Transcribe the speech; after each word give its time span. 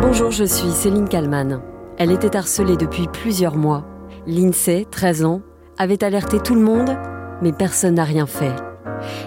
Bonjour, 0.00 0.30
je 0.30 0.44
suis 0.44 0.70
Céline 0.70 1.08
Kalman. 1.08 1.60
Elle 1.98 2.10
était 2.10 2.34
harcelée 2.34 2.78
depuis 2.78 3.06
plusieurs 3.06 3.56
mois. 3.56 3.84
L'INSEE, 4.26 4.86
13 4.90 5.24
ans, 5.26 5.42
avait 5.76 6.02
alerté 6.02 6.40
tout 6.40 6.54
le 6.54 6.62
monde, 6.62 6.96
mais 7.42 7.52
personne 7.52 7.96
n'a 7.96 8.04
rien 8.04 8.26
fait. 8.26 8.54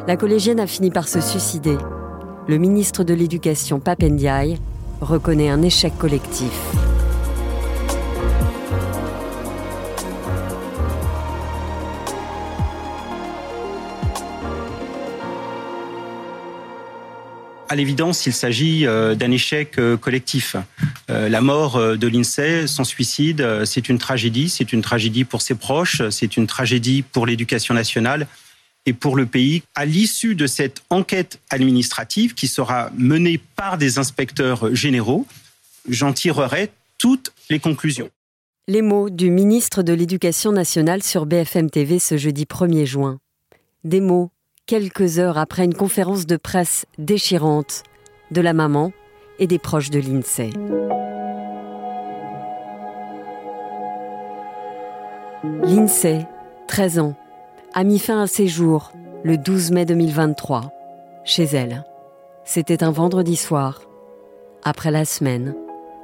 La 0.07 0.17
collégienne 0.17 0.59
a 0.59 0.65
fini 0.65 0.89
par 0.89 1.07
se 1.07 1.21
suicider. 1.21 1.77
Le 2.47 2.57
ministre 2.57 3.03
de 3.03 3.13
l'Éducation, 3.13 3.79
Papendiaï, 3.79 4.57
reconnaît 4.99 5.49
un 5.51 5.61
échec 5.61 5.95
collectif. 5.99 6.73
À 17.73 17.75
l'évidence, 17.75 18.27
il 18.27 18.33
s'agit 18.33 18.85
euh, 18.85 19.15
d'un 19.15 19.31
échec 19.31 19.79
euh, 19.79 19.97
collectif. 19.97 20.55
Euh, 21.09 21.27
la 21.27 21.41
mort 21.41 21.97
de 21.97 22.07
l'INSEE, 22.07 22.67
son 22.67 22.83
suicide, 22.83 23.65
c'est 23.65 23.89
une 23.89 23.97
tragédie. 23.97 24.47
C'est 24.47 24.73
une 24.73 24.83
tragédie 24.83 25.23
pour 25.23 25.41
ses 25.41 25.55
proches, 25.55 26.07
c'est 26.11 26.37
une 26.37 26.45
tragédie 26.45 27.01
pour 27.01 27.25
l'éducation 27.25 27.73
nationale 27.73 28.27
et 28.85 28.93
pour 28.93 29.15
le 29.15 29.25
pays. 29.25 29.63
À 29.73 29.85
l'issue 29.85 30.35
de 30.35 30.45
cette 30.45 30.83
enquête 30.91 31.39
administrative 31.49 32.35
qui 32.35 32.47
sera 32.47 32.91
menée 32.95 33.41
par 33.55 33.79
des 33.79 33.97
inspecteurs 33.97 34.75
généraux, 34.75 35.25
j'en 35.89 36.13
tirerai 36.13 36.69
toutes 36.99 37.33
les 37.49 37.57
conclusions. 37.57 38.11
Les 38.67 38.83
mots 38.83 39.09
du 39.09 39.31
ministre 39.31 39.81
de 39.81 39.93
l'Éducation 39.93 40.51
nationale 40.51 41.01
sur 41.01 41.25
BFM 41.25 41.71
TV 41.71 41.97
ce 41.97 42.17
jeudi 42.17 42.43
1er 42.43 42.85
juin. 42.85 43.17
Des 43.83 43.99
mots 43.99 44.29
quelques 44.65 45.19
heures 45.19 45.37
après 45.37 45.65
une 45.65 45.73
conférence 45.73 46.25
de 46.25 46.37
presse 46.37 46.85
déchirante 46.97 47.83
de 48.31 48.41
la 48.41 48.53
maman 48.53 48.91
et 49.39 49.47
des 49.47 49.59
proches 49.59 49.89
de 49.89 49.99
l'INSEE. 49.99 50.51
L'INSEE, 55.63 56.25
13 56.67 56.99
ans, 56.99 57.15
a 57.73 57.83
mis 57.83 57.99
fin 57.99 58.21
à 58.21 58.27
ses 58.27 58.47
jours 58.47 58.93
le 59.23 59.37
12 59.37 59.71
mai 59.71 59.85
2023, 59.85 60.71
chez 61.25 61.43
elle. 61.43 61.83
C'était 62.45 62.83
un 62.83 62.91
vendredi 62.91 63.35
soir, 63.35 63.81
après 64.63 64.91
la 64.91 65.03
semaine, 65.03 65.55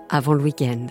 avant 0.09 0.33
le 0.33 0.43
week-end. 0.43 0.87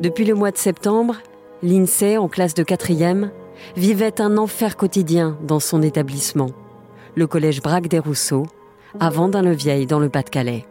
Depuis 0.00 0.24
le 0.24 0.34
mois 0.34 0.52
de 0.52 0.58
septembre, 0.58 1.16
l'INSEE, 1.62 2.18
en 2.18 2.28
classe 2.28 2.54
de 2.54 2.62
quatrième, 2.62 3.32
vivait 3.76 4.20
un 4.20 4.36
enfer 4.36 4.76
quotidien 4.76 5.38
dans 5.42 5.60
son 5.60 5.82
établissement, 5.82 6.50
le 7.14 7.26
collège 7.26 7.62
Braque 7.62 7.88
des 7.88 7.98
Rousseaux, 7.98 8.46
à 8.98 9.10
Vendin-le-Vieil 9.10 9.86
dans 9.86 10.00
le 10.00 10.08
Pas-de-Calais. 10.08 10.66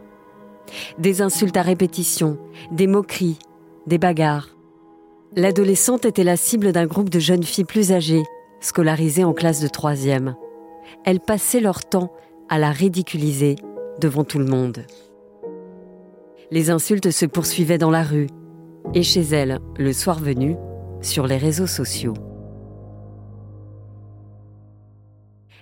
Des 0.97 1.21
insultes 1.21 1.57
à 1.57 1.61
répétition, 1.61 2.37
des 2.71 2.87
moqueries, 2.87 3.39
des 3.87 3.97
bagarres. 3.97 4.49
L'adolescente 5.35 6.05
était 6.05 6.23
la 6.23 6.37
cible 6.37 6.71
d'un 6.71 6.85
groupe 6.85 7.09
de 7.09 7.19
jeunes 7.19 7.43
filles 7.43 7.65
plus 7.65 7.91
âgées, 7.91 8.23
scolarisées 8.59 9.23
en 9.23 9.33
classe 9.33 9.61
de 9.61 9.67
troisième. 9.67 10.35
Elles 11.05 11.19
passaient 11.19 11.61
leur 11.61 11.85
temps 11.85 12.11
à 12.49 12.57
la 12.57 12.71
ridiculiser 12.71 13.55
devant 13.99 14.23
tout 14.23 14.39
le 14.39 14.45
monde. 14.45 14.85
Les 16.51 16.71
insultes 16.71 17.11
se 17.11 17.25
poursuivaient 17.25 17.77
dans 17.77 17.91
la 17.91 18.03
rue 18.03 18.27
et 18.93 19.03
chez 19.03 19.21
elle, 19.21 19.59
le 19.77 19.93
soir 19.93 20.19
venu, 20.19 20.55
sur 21.01 21.27
les 21.27 21.37
réseaux 21.37 21.67
sociaux. 21.67 22.15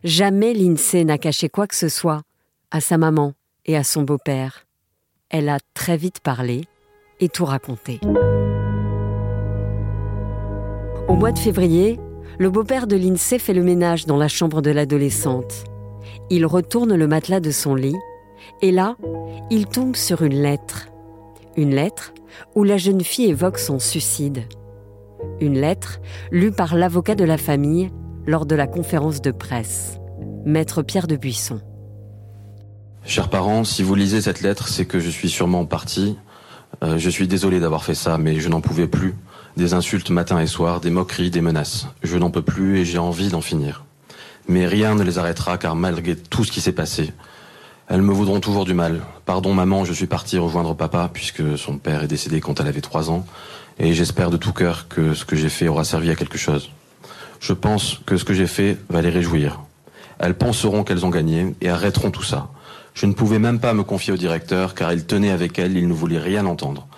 Jamais 0.03 0.53
l'INSEE 0.53 1.06
n'a 1.06 1.17
caché 1.17 1.50
quoi 1.50 1.67
que 1.67 1.76
ce 1.76 1.90
soit 1.90 2.22
à 2.72 2.81
sa 2.81 2.98
maman 2.98 3.34
et 3.66 3.76
à 3.76 3.84
son 3.84 4.04
beau-père. 4.04 4.66
Elle 5.30 5.50
a 5.50 5.58
très 5.73 5.98
vite 5.98 6.20
parlé 6.20 6.66
et 7.20 7.30
tout 7.30 7.45
raconté. 7.45 8.00
Au 11.08 11.16
mois 11.16 11.31
de 11.31 11.39
février, 11.39 12.00
le 12.38 12.50
beau-père 12.50 12.86
de 12.86 12.95
l'INSEE 12.95 13.39
fait 13.39 13.54
le 13.54 13.64
ménage 13.64 14.05
dans 14.05 14.17
la 14.17 14.27
chambre 14.27 14.61
de 14.61 14.72
l'adolescente. 14.72 15.64
Il 16.30 16.45
retourne 16.45 16.95
le 16.95 17.08
matelas 17.08 17.39
de 17.39 17.52
son 17.52 17.73
lit 17.73 17.98
et 18.61 18.72
là, 18.72 18.95
il 19.49 19.66
tombe 19.66 19.95
sur 19.95 20.22
une 20.22 20.42
lettre. 20.42 20.89
Une 21.55 21.73
lettre 21.73 22.14
où 22.55 22.64
la 22.64 22.77
jeune 22.77 23.02
fille 23.02 23.30
évoque 23.30 23.58
son 23.58 23.80
suicide. 23.80 24.43
Une 25.42 25.60
lettre 25.60 25.99
lue 26.32 26.52
par 26.52 26.76
l'avocat 26.76 27.16
de 27.16 27.23
la 27.23 27.38
famille 27.38 27.89
lors 28.27 28.45
de 28.45 28.55
la 28.55 28.67
conférence 28.67 29.21
de 29.21 29.32
presse. 29.32 29.99
Maître 30.45 30.83
Pierre 30.83 31.08
de 31.08 31.15
Buisson. 31.15 31.61
Chers 33.05 33.30
parents, 33.30 33.64
si 33.64 33.83
vous 33.83 33.95
lisez 33.95 34.20
cette 34.20 34.42
lettre, 34.42 34.67
c'est 34.67 34.86
que 34.86 34.99
je 34.99 35.10
suis 35.10 35.30
sûrement 35.30 35.65
parti. 35.65 36.17
Euh, 36.83 36.98
je 36.98 37.10
suis 37.10 37.30
désolé 37.30 37.61
d'avoir 37.61 37.86
fait 37.86 37.95
ça, 37.95 38.17
mais 38.17 38.42
je 38.42 38.49
n'en 38.49 38.60
pouvais 38.60 38.87
plus. 38.87 39.16
Des 39.55 39.73
insultes 39.73 40.10
matin 40.10 40.42
et 40.42 40.45
soir, 40.45 40.82
des 40.82 40.89
moqueries, 40.89 41.32
des 41.32 41.39
menaces. 41.39 41.87
Je 42.04 42.17
n'en 42.17 42.30
peux 42.30 42.42
plus 42.42 42.80
et 42.80 42.86
j'ai 42.86 42.98
envie 42.98 43.30
d'en 43.30 43.39
finir. 43.39 43.86
Mais 44.49 44.67
rien 44.67 44.93
ne 44.93 45.04
les 45.04 45.17
arrêtera 45.17 45.58
car 45.58 45.76
malgré 45.76 46.17
tout 46.17 46.43
ce 46.43 46.52
qui 46.52 46.60
s'est 46.60 46.73
passé, 46.73 47.14
elles 47.87 48.02
me 48.02 48.14
voudront 48.14 48.42
toujours 48.42 48.66
du 48.66 48.73
mal. 48.73 49.04
Pardon 49.26 49.54
maman, 49.54 49.86
je 49.86 49.93
suis 49.93 50.05
parti 50.05 50.37
rejoindre 50.37 50.76
papa 50.76 51.10
puisque 51.11 51.58
son 51.58 51.77
père 51.77 52.04
est 52.04 52.08
décédé 52.08 52.42
quand 52.42 52.60
elle 52.60 52.67
avait 52.67 52.82
trois 52.82 53.10
ans. 53.10 53.26
Et 53.80 53.93
j'espère 53.93 54.32
de 54.32 54.37
tout 54.37 54.52
cœur 54.52 54.89
que 54.89 55.14
ce 55.14 55.23
que 55.23 55.37
j'ai 55.37 55.49
fait 55.49 55.70
aura 55.70 55.86
servi 55.86 56.10
à 56.10 56.16
quelque 56.16 56.37
chose. 56.37 56.71
Je 57.48 57.54
pense 57.54 58.02
que 58.06 58.18
ce 58.18 58.26
que 58.26 58.34
j'ai 58.34 58.46
fait 58.46 58.76
va 58.90 59.02
les 59.02 59.10
réjouir. 59.10 59.62
Elles 60.20 60.38
penseront 60.38 60.84
qu'elles 60.84 61.06
ont 61.06 61.10
gagné 61.10 61.56
et 61.62 61.70
arrêteront 61.70 62.12
tout 62.12 62.22
ça. 62.22 62.50
Je 62.94 63.06
ne 63.06 63.14
pouvais 63.14 63.40
même 63.40 63.62
pas 63.62 63.74
me 63.74 63.86
confier 63.86 64.12
au 64.12 64.18
directeur 64.18 64.76
car 64.76 64.92
il 64.92 65.06
tenait 65.06 65.32
avec 65.32 65.58
elle, 65.58 65.78
il 65.78 65.88
ne 65.88 65.94
voulait 65.94 66.20
rien 66.20 66.46
entendre. 66.46 66.90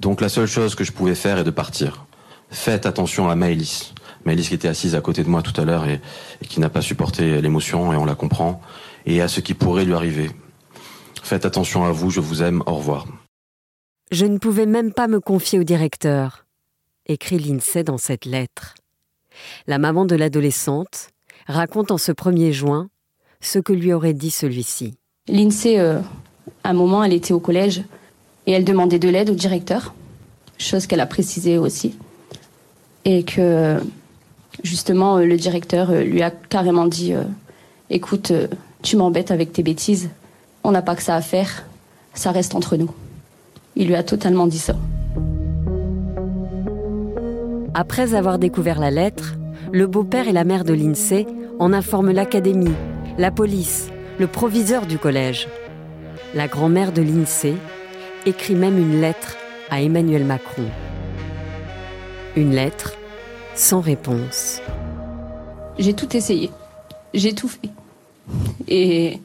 Donc 0.00 0.22
la 0.22 0.30
seule 0.30 0.46
chose 0.46 0.74
que 0.74 0.82
je 0.82 0.92
pouvais 0.92 1.14
faire 1.14 1.36
est 1.36 1.44
de 1.44 1.50
partir. 1.50 2.06
Faites 2.48 2.86
attention 2.86 3.28
à 3.28 3.34
Maëlys. 3.34 3.92
Maëlys 4.24 4.48
qui 4.48 4.54
était 4.54 4.68
assise 4.68 4.94
à 4.94 5.02
côté 5.02 5.22
de 5.22 5.28
moi 5.28 5.42
tout 5.42 5.60
à 5.60 5.66
l'heure 5.66 5.86
et, 5.86 6.00
qui 6.48 6.58
n'a 6.58 6.70
pas 6.70 6.80
supporté 6.80 7.42
l'émotion 7.42 7.92
et 7.92 7.96
on 7.96 8.06
la 8.06 8.14
comprend. 8.14 8.62
Et 9.04 9.20
à 9.20 9.28
ce 9.28 9.40
qui 9.40 9.52
pourrait 9.52 9.84
lui 9.84 9.92
arriver. 9.92 10.30
Faites 11.22 11.44
attention 11.44 11.84
à 11.84 11.92
vous, 11.92 12.08
je 12.08 12.20
vous 12.20 12.42
aime, 12.42 12.62
au 12.64 12.76
revoir. 12.76 13.04
Je 14.10 14.24
ne 14.24 14.38
pouvais 14.38 14.64
même 14.64 14.94
pas 14.94 15.06
me 15.06 15.20
confier 15.20 15.58
au 15.58 15.64
directeur, 15.64 16.46
écrit 17.04 17.38
l'INSEE 17.38 17.84
dans 17.84 17.98
cette 17.98 18.24
lettre. 18.24 18.74
La 19.66 19.78
maman 19.78 20.04
de 20.04 20.16
l'adolescente 20.16 21.10
raconte 21.46 21.90
en 21.90 21.98
ce 21.98 22.12
1er 22.12 22.52
juin 22.52 22.88
ce 23.40 23.58
que 23.58 23.72
lui 23.72 23.92
aurait 23.92 24.14
dit 24.14 24.30
celui-ci. 24.30 24.94
L'INSEE, 25.28 25.78
euh, 25.78 25.98
à 26.64 26.70
un 26.70 26.72
moment, 26.72 27.04
elle 27.04 27.12
était 27.12 27.32
au 27.32 27.40
collège 27.40 27.82
et 28.46 28.52
elle 28.52 28.64
demandait 28.64 28.98
de 28.98 29.08
l'aide 29.08 29.30
au 29.30 29.34
directeur, 29.34 29.94
chose 30.58 30.86
qu'elle 30.86 31.00
a 31.00 31.06
précisée 31.06 31.58
aussi. 31.58 31.94
Et 33.04 33.22
que, 33.22 33.78
justement, 34.62 35.18
euh, 35.18 35.24
le 35.24 35.36
directeur 35.36 35.90
euh, 35.90 36.02
lui 36.02 36.22
a 36.22 36.30
carrément 36.30 36.86
dit 36.86 37.14
Écoute, 37.90 38.32
tu 38.82 38.96
m'embêtes 38.96 39.30
avec 39.30 39.52
tes 39.52 39.62
bêtises, 39.62 40.10
on 40.64 40.72
n'a 40.72 40.82
pas 40.82 40.94
que 40.94 41.02
ça 41.02 41.14
à 41.14 41.22
faire, 41.22 41.64
ça 42.14 42.32
reste 42.32 42.54
entre 42.54 42.76
nous. 42.76 42.90
Il 43.76 43.86
lui 43.86 43.94
a 43.94 44.02
totalement 44.02 44.46
dit 44.46 44.58
ça. 44.58 44.76
Après 47.80 48.14
avoir 48.14 48.40
découvert 48.40 48.80
la 48.80 48.90
lettre, 48.90 49.36
le 49.70 49.86
beau-père 49.86 50.26
et 50.26 50.32
la 50.32 50.42
mère 50.42 50.64
de 50.64 50.72
l'INSEE 50.72 51.28
en 51.60 51.72
informent 51.72 52.10
l'académie, 52.10 52.74
la 53.18 53.30
police, 53.30 53.88
le 54.18 54.26
proviseur 54.26 54.84
du 54.84 54.98
collège. 54.98 55.46
La 56.34 56.48
grand-mère 56.48 56.90
de 56.90 57.02
l'INSEE 57.02 57.54
écrit 58.26 58.56
même 58.56 58.78
une 58.78 59.00
lettre 59.00 59.36
à 59.70 59.80
Emmanuel 59.80 60.24
Macron. 60.24 60.64
Une 62.34 62.50
lettre 62.50 62.94
sans 63.54 63.80
réponse. 63.80 64.60
J'ai 65.78 65.94
tout 65.94 66.16
essayé. 66.16 66.50
J'ai 67.14 67.32
tout 67.32 67.46
fait. 67.46 67.70
Et 68.66 69.20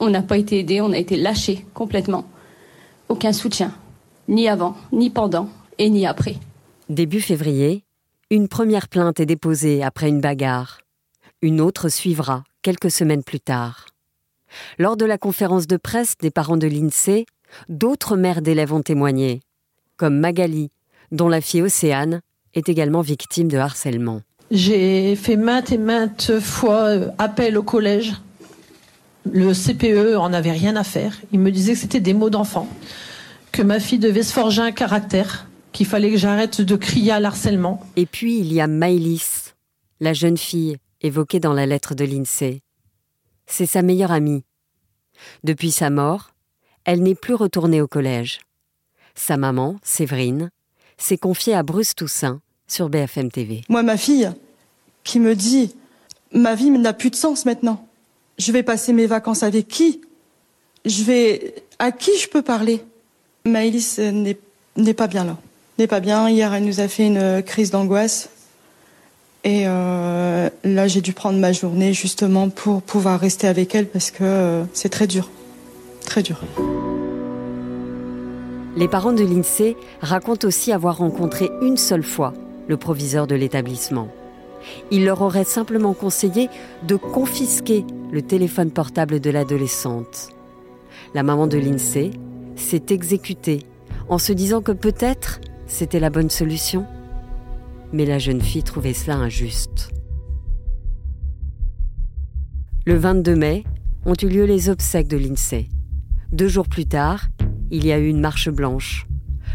on 0.00 0.10
n'a 0.10 0.22
pas 0.22 0.38
été 0.38 0.58
aidé, 0.58 0.80
on 0.80 0.90
a 0.90 0.98
été 0.98 1.16
lâché 1.16 1.64
complètement. 1.72 2.24
Aucun 3.08 3.32
soutien, 3.32 3.72
ni 4.26 4.48
avant, 4.48 4.74
ni 4.90 5.08
pendant 5.08 5.48
et 5.78 5.88
ni 5.88 6.04
après. 6.04 6.34
Début 6.88 7.20
février, 7.20 7.84
une 8.32 8.48
première 8.48 8.88
plainte 8.88 9.20
est 9.20 9.26
déposée 9.26 9.82
après 9.82 10.08
une 10.08 10.22
bagarre. 10.22 10.80
Une 11.42 11.60
autre 11.60 11.90
suivra 11.90 12.44
quelques 12.62 12.90
semaines 12.90 13.22
plus 13.22 13.40
tard. 13.40 13.88
Lors 14.78 14.96
de 14.96 15.04
la 15.04 15.18
conférence 15.18 15.66
de 15.66 15.76
presse 15.76 16.14
des 16.18 16.30
parents 16.30 16.56
de 16.56 16.66
l'INSEE, 16.66 17.26
d'autres 17.68 18.16
mères 18.16 18.40
d'élèves 18.40 18.72
ont 18.72 18.80
témoigné, 18.80 19.40
comme 19.98 20.18
Magali, 20.18 20.70
dont 21.10 21.28
la 21.28 21.42
fille 21.42 21.60
Océane 21.60 22.22
est 22.54 22.70
également 22.70 23.02
victime 23.02 23.48
de 23.48 23.58
harcèlement. 23.58 24.22
J'ai 24.50 25.14
fait 25.14 25.36
maintes 25.36 25.70
et 25.70 25.76
maintes 25.76 26.40
fois 26.40 26.84
euh, 26.84 27.08
appel 27.18 27.58
au 27.58 27.62
collège. 27.62 28.14
Le 29.30 29.52
CPE 29.52 30.16
en 30.16 30.32
avait 30.32 30.52
rien 30.52 30.76
à 30.76 30.84
faire. 30.84 31.20
Il 31.32 31.40
me 31.40 31.50
disait 31.50 31.74
que 31.74 31.80
c'était 31.80 32.00
des 32.00 32.14
mots 32.14 32.30
d'enfant, 32.30 32.66
que 33.52 33.60
ma 33.60 33.78
fille 33.78 33.98
devait 33.98 34.22
se 34.22 34.32
forger 34.32 34.62
un 34.62 34.72
caractère, 34.72 35.48
qu'il 35.72 35.86
fallait 35.86 36.10
que 36.10 36.16
j'arrête 36.16 36.60
de 36.60 36.76
crier 36.76 37.12
à 37.12 37.20
l'harcèlement. 37.20 37.84
Et 37.96 38.06
puis 38.06 38.38
il 38.38 38.52
y 38.52 38.60
a 38.60 38.66
Maïlis, 38.66 39.52
la 40.00 40.12
jeune 40.12 40.36
fille 40.36 40.76
évoquée 41.00 41.40
dans 41.40 41.52
la 41.52 41.66
lettre 41.66 41.94
de 41.94 42.04
l'INSEE. 42.04 42.60
C'est 43.46 43.66
sa 43.66 43.82
meilleure 43.82 44.12
amie. 44.12 44.44
Depuis 45.44 45.70
sa 45.70 45.90
mort, 45.90 46.30
elle 46.84 47.02
n'est 47.02 47.14
plus 47.14 47.34
retournée 47.34 47.80
au 47.80 47.88
collège. 47.88 48.40
Sa 49.14 49.36
maman, 49.36 49.76
Séverine, 49.82 50.50
s'est 50.96 51.18
confiée 51.18 51.54
à 51.54 51.62
Bruce 51.62 51.94
Toussaint 51.94 52.40
sur 52.66 52.88
BFM 52.88 53.30
TV. 53.30 53.62
Moi, 53.68 53.82
ma 53.82 53.96
fille, 53.96 54.30
qui 55.04 55.20
me 55.20 55.34
dit 55.34 55.74
Ma 56.32 56.54
vie 56.54 56.70
n'a 56.70 56.92
plus 56.92 57.10
de 57.10 57.16
sens 57.16 57.44
maintenant. 57.44 57.86
Je 58.38 58.52
vais 58.52 58.62
passer 58.62 58.92
mes 58.92 59.06
vacances 59.06 59.42
avec 59.42 59.68
qui? 59.68 60.00
Je 60.84 61.04
vais. 61.04 61.54
À 61.78 61.92
qui 61.92 62.16
je 62.18 62.28
peux 62.28 62.42
parler? 62.42 62.82
Maëlys 63.44 63.98
n'est 63.98 64.94
pas 64.94 65.08
bien 65.08 65.24
là. 65.24 65.36
N'est 65.78 65.86
pas 65.86 66.00
bien. 66.00 66.28
Hier, 66.28 66.52
elle 66.52 66.64
nous 66.64 66.80
a 66.80 66.88
fait 66.88 67.06
une 67.06 67.42
crise 67.42 67.70
d'angoisse. 67.70 68.28
Et 69.44 69.64
euh, 69.66 70.48
là, 70.62 70.86
j'ai 70.86 71.00
dû 71.00 71.12
prendre 71.12 71.38
ma 71.38 71.52
journée 71.52 71.92
justement 71.92 72.48
pour 72.48 72.82
pouvoir 72.82 73.18
rester 73.18 73.48
avec 73.48 73.74
elle 73.74 73.86
parce 73.86 74.10
que 74.10 74.22
euh, 74.22 74.64
c'est 74.72 74.88
très 74.88 75.06
dur. 75.06 75.30
Très 76.04 76.22
dur. 76.22 76.40
Les 78.76 78.88
parents 78.88 79.12
de 79.12 79.24
l'INSEE 79.24 79.76
racontent 80.00 80.46
aussi 80.46 80.72
avoir 80.72 80.98
rencontré 80.98 81.50
une 81.60 81.76
seule 81.76 82.04
fois 82.04 82.32
le 82.68 82.76
proviseur 82.76 83.26
de 83.26 83.34
l'établissement. 83.34 84.08
Il 84.92 85.04
leur 85.04 85.22
aurait 85.22 85.44
simplement 85.44 85.92
conseillé 85.92 86.48
de 86.86 86.94
confisquer 86.94 87.84
le 88.12 88.22
téléphone 88.22 88.70
portable 88.70 89.18
de 89.18 89.30
l'adolescente. 89.30 90.28
La 91.14 91.24
maman 91.24 91.48
de 91.48 91.58
l'INSEE 91.58 92.12
s'est 92.54 92.86
exécutée 92.90 93.66
en 94.08 94.18
se 94.18 94.32
disant 94.32 94.62
que 94.62 94.72
peut-être 94.72 95.40
c'était 95.72 96.00
la 96.00 96.10
bonne 96.10 96.28
solution. 96.28 96.86
Mais 97.92 98.04
la 98.04 98.18
jeune 98.18 98.42
fille 98.42 98.62
trouvait 98.62 98.92
cela 98.92 99.16
injuste. 99.16 99.90
Le 102.84 102.94
22 102.96 103.34
mai 103.34 103.64
ont 104.04 104.14
eu 104.22 104.28
lieu 104.28 104.44
les 104.44 104.68
obsèques 104.68 105.08
de 105.08 105.16
l'INSEE. 105.16 105.68
Deux 106.30 106.48
jours 106.48 106.68
plus 106.68 106.86
tard, 106.86 107.28
il 107.70 107.86
y 107.86 107.92
a 107.92 107.98
eu 107.98 108.08
une 108.08 108.20
marche 108.20 108.50
blanche. 108.50 109.06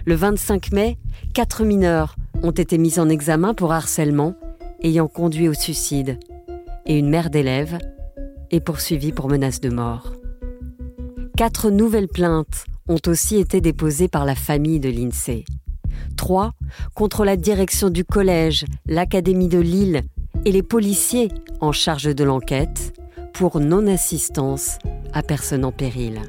Le 0.05 0.15
25 0.15 0.71
mai, 0.71 0.97
quatre 1.33 1.63
mineurs 1.63 2.15
ont 2.41 2.51
été 2.51 2.77
mis 2.77 2.99
en 2.99 3.09
examen 3.09 3.53
pour 3.53 3.71
harcèlement 3.71 4.33
ayant 4.81 5.07
conduit 5.07 5.47
au 5.47 5.53
suicide 5.53 6.19
et 6.85 6.97
une 6.97 7.09
mère 7.09 7.29
d'élève 7.29 7.77
est 8.49 8.59
poursuivie 8.59 9.11
pour 9.11 9.27
menace 9.27 9.59
de 9.59 9.69
mort. 9.69 10.13
Quatre 11.35 11.69
nouvelles 11.69 12.07
plaintes 12.07 12.65
ont 12.87 13.01
aussi 13.07 13.35
été 13.35 13.61
déposées 13.61 14.07
par 14.07 14.25
la 14.25 14.35
famille 14.35 14.79
de 14.79 14.89
l'INSEE. 14.89 15.45
Trois 16.15 16.51
contre 16.95 17.25
la 17.25 17.37
direction 17.37 17.89
du 17.89 18.03
collège, 18.03 18.65
l'Académie 18.85 19.47
de 19.47 19.59
Lille 19.59 20.01
et 20.45 20.51
les 20.51 20.63
policiers 20.63 21.29
en 21.61 21.71
charge 21.71 22.13
de 22.15 22.23
l'enquête 22.23 22.93
pour 23.33 23.59
non-assistance 23.59 24.79
à 25.13 25.21
personne 25.21 25.65
en 25.65 25.71
péril. 25.71 26.21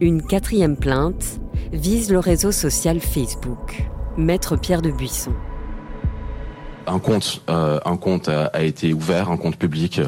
Une 0.00 0.22
quatrième 0.22 0.76
plainte 0.76 1.40
vise 1.72 2.10
le 2.10 2.18
réseau 2.18 2.52
social 2.52 3.00
Facebook. 3.00 3.88
Maître 4.16 4.56
Pierre 4.56 4.82
de 4.82 4.90
Buisson 4.90 5.32
un 6.86 6.98
compte, 6.98 7.42
euh, 7.48 7.80
un 7.84 7.96
compte 7.96 8.28
a, 8.28 8.62
été 8.62 8.92
ouvert, 8.92 9.30
un 9.30 9.36
compte 9.36 9.56
public 9.56 10.00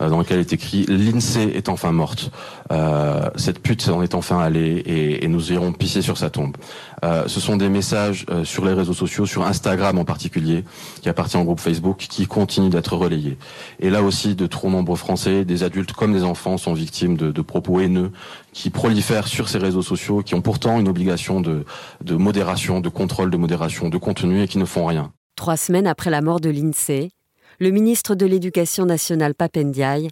euh, 0.00 0.08
dans 0.08 0.18
lequel 0.18 0.40
est 0.40 0.52
écrit 0.52 0.84
l'INSEE 0.86 1.50
est 1.54 1.68
enfin 1.68 1.92
morte. 1.92 2.30
Euh, 2.70 3.28
cette 3.36 3.60
pute 3.60 3.88
en 3.88 4.02
est 4.02 4.14
enfin 4.14 4.38
allée 4.38 4.82
et, 5.20 5.28
nous 5.28 5.52
irons 5.52 5.72
pisser 5.72 6.02
sur 6.02 6.18
sa 6.18 6.28
tombe. 6.28 6.56
ce 7.02 7.40
sont 7.40 7.56
des 7.56 7.70
messages 7.70 8.26
sur 8.44 8.66
les 8.66 8.74
réseaux 8.74 8.92
sociaux, 8.92 9.24
sur 9.24 9.46
Instagram 9.46 9.98
en 9.98 10.04
particulier, 10.04 10.64
qui 11.00 11.08
appartient 11.08 11.38
au 11.38 11.44
groupe 11.44 11.60
Facebook, 11.60 11.96
qui 11.96 12.26
continuent 12.26 12.68
d'être 12.68 12.94
relayés. 12.94 13.38
Et 13.80 13.88
là 13.88 14.02
aussi, 14.02 14.34
de 14.34 14.46
trop 14.46 14.68
nombreux 14.68 14.96
Français, 14.96 15.46
des 15.46 15.62
adultes 15.62 15.92
comme 15.92 16.12
des 16.12 16.22
enfants, 16.22 16.58
sont 16.58 16.74
victimes 16.74 17.16
de, 17.16 17.32
de 17.32 17.42
propos 17.42 17.80
haineux 17.80 18.12
qui 18.52 18.68
prolifèrent 18.68 19.26
sur 19.26 19.48
ces 19.48 19.58
réseaux 19.58 19.82
sociaux, 19.82 20.22
qui 20.22 20.34
ont 20.34 20.42
pourtant 20.42 20.78
une 20.78 20.88
obligation 20.88 21.40
de, 21.40 21.64
de 22.02 22.14
modération, 22.16 22.80
de 22.80 22.90
contrôle 22.90 23.30
de 23.30 23.38
modération, 23.38 23.88
de 23.88 23.98
contenu 23.98 24.42
et 24.42 24.48
qui 24.48 24.58
ne 24.58 24.66
font 24.66 24.84
rien. 24.84 25.12
Trois 25.36 25.56
semaines 25.56 25.86
après 25.86 26.10
la 26.10 26.20
mort 26.20 26.40
de 26.40 26.50
l'INSEE, 26.50 27.10
le 27.58 27.70
ministre 27.70 28.14
de 28.14 28.26
l'Éducation 28.26 28.86
nationale 28.86 29.34
Papendiaï 29.34 30.08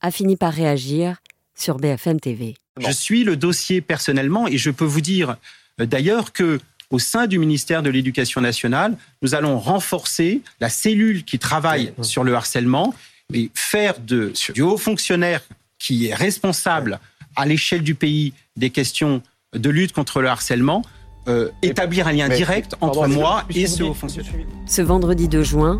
a 0.00 0.10
fini 0.10 0.36
par 0.36 0.52
réagir 0.52 1.16
sur 1.54 1.76
BFM 1.76 2.20
TV. 2.20 2.56
Je 2.80 2.90
suis 2.90 3.24
le 3.24 3.36
dossier 3.36 3.80
personnellement 3.80 4.48
et 4.48 4.58
je 4.58 4.70
peux 4.70 4.84
vous 4.84 5.00
dire 5.00 5.36
euh, 5.80 5.86
d'ailleurs 5.86 6.32
que 6.32 6.60
au 6.90 6.98
sein 6.98 7.26
du 7.26 7.38
ministère 7.38 7.82
de 7.82 7.90
l'Éducation 7.90 8.40
nationale, 8.40 8.96
nous 9.22 9.34
allons 9.34 9.58
renforcer 9.58 10.42
la 10.60 10.68
cellule 10.68 11.24
qui 11.24 11.38
travaille 11.38 11.92
sur 12.02 12.24
le 12.24 12.34
harcèlement 12.34 12.94
et 13.32 13.50
faire 13.54 13.98
de, 13.98 14.32
du 14.52 14.62
haut 14.62 14.76
fonctionnaire 14.76 15.40
qui 15.78 16.06
est 16.06 16.14
responsable 16.14 17.00
à 17.36 17.46
l'échelle 17.46 17.82
du 17.82 17.94
pays 17.94 18.32
des 18.56 18.70
questions 18.70 19.22
de 19.54 19.70
lutte 19.70 19.92
contre 19.92 20.20
le 20.20 20.28
harcèlement 20.28 20.82
euh, 21.26 21.50
établir 21.62 22.06
un 22.06 22.12
lien 22.12 22.28
direct 22.28 22.76
entre 22.80 23.06
moi 23.08 23.44
et 23.54 23.66
ce 23.66 23.82
haut 23.82 23.94
fonctionnaire. 23.94 24.32
Ce 24.66 24.82
vendredi 24.82 25.28
2 25.28 25.42
juin, 25.42 25.78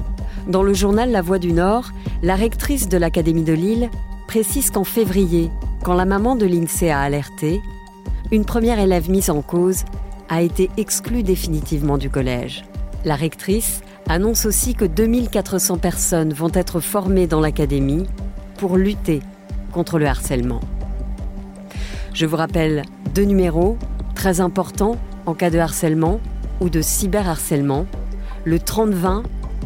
dans 0.49 0.63
le 0.63 0.75
journal 0.75 1.11
La 1.11 1.23
Voix 1.23 1.39
du 1.39 1.53
Nord, 1.53 1.91
la 2.23 2.35
rectrice 2.35 2.89
de 2.89 2.97
l'Académie 2.97 3.45
de 3.45 3.53
Lille 3.53 3.91
précise 4.27 4.71
qu'en 4.71 4.85
février, 4.85 5.51
quand 5.83 5.95
la 5.95 6.07
maman 6.07 6.35
de 6.35 6.47
l'INSEE 6.47 6.91
a 6.91 7.01
alerté, 7.01 7.61
une 8.33 8.45
première 8.45 8.79
élève 8.79 9.11
mise 9.11 9.29
en 9.29 9.43
cause 9.43 9.85
a 10.29 10.41
été 10.41 10.71
exclue 10.77 11.23
définitivement 11.23 11.99
du 11.99 12.09
collège. 12.09 12.65
La 13.05 13.17
rectrice 13.17 13.83
annonce 14.09 14.47
aussi 14.47 14.75
que 14.75 14.85
2400 14.85 15.79
personnes 15.79 16.33
vont 16.33 16.51
être 16.55 16.81
formées 16.81 17.27
dans 17.27 17.41
l'académie 17.41 18.07
pour 18.57 18.77
lutter 18.77 19.21
contre 19.73 19.99
le 19.99 20.07
harcèlement. 20.07 20.61
Je 22.15 22.27
vous 22.27 22.37
rappelle 22.37 22.85
deux 23.15 23.25
numéros 23.25 23.77
très 24.15 24.41
importants 24.41 24.97
en 25.27 25.35
cas 25.35 25.51
de 25.51 25.59
harcèlement 25.59 26.21
ou 26.61 26.69
de 26.69 26.81
cyberharcèlement, 26.81 27.87
le 28.45 28.59
3020 28.59 29.23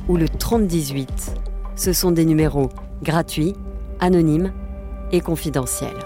ou 0.08 0.16
le 0.16 0.28
3018. 0.28 1.34
Ce 1.76 1.92
sont 1.92 2.10
des 2.10 2.24
numéros 2.24 2.70
gratuits, 3.02 3.54
anonymes 4.00 4.52
et 5.12 5.20
confidentiels. 5.20 5.98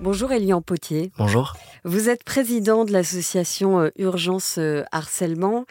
Bonjour 0.00 0.32
Elian 0.32 0.60
Potier. 0.60 1.12
Bonjour. 1.18 1.54
Vous 1.86 2.08
êtes 2.08 2.24
président 2.24 2.86
de 2.86 2.92
l'association 2.92 3.78
euh, 3.78 3.90
Urgence 3.98 4.56
euh, 4.56 4.84
Harcèlement. 4.90 5.66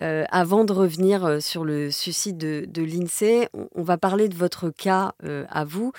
Euh, 0.00 0.24
avant 0.30 0.64
de 0.64 0.72
revenir 0.72 1.42
sur 1.42 1.64
le 1.64 1.90
suicide 1.90 2.38
de, 2.38 2.64
de 2.68 2.82
l'INSEE, 2.84 3.48
on, 3.74 3.82
va 3.82 3.98
parler 3.98 4.28
de 4.28 4.36
votre 4.36 4.70
cas 4.70 5.14
à 5.22 5.64
vous. 5.64 5.92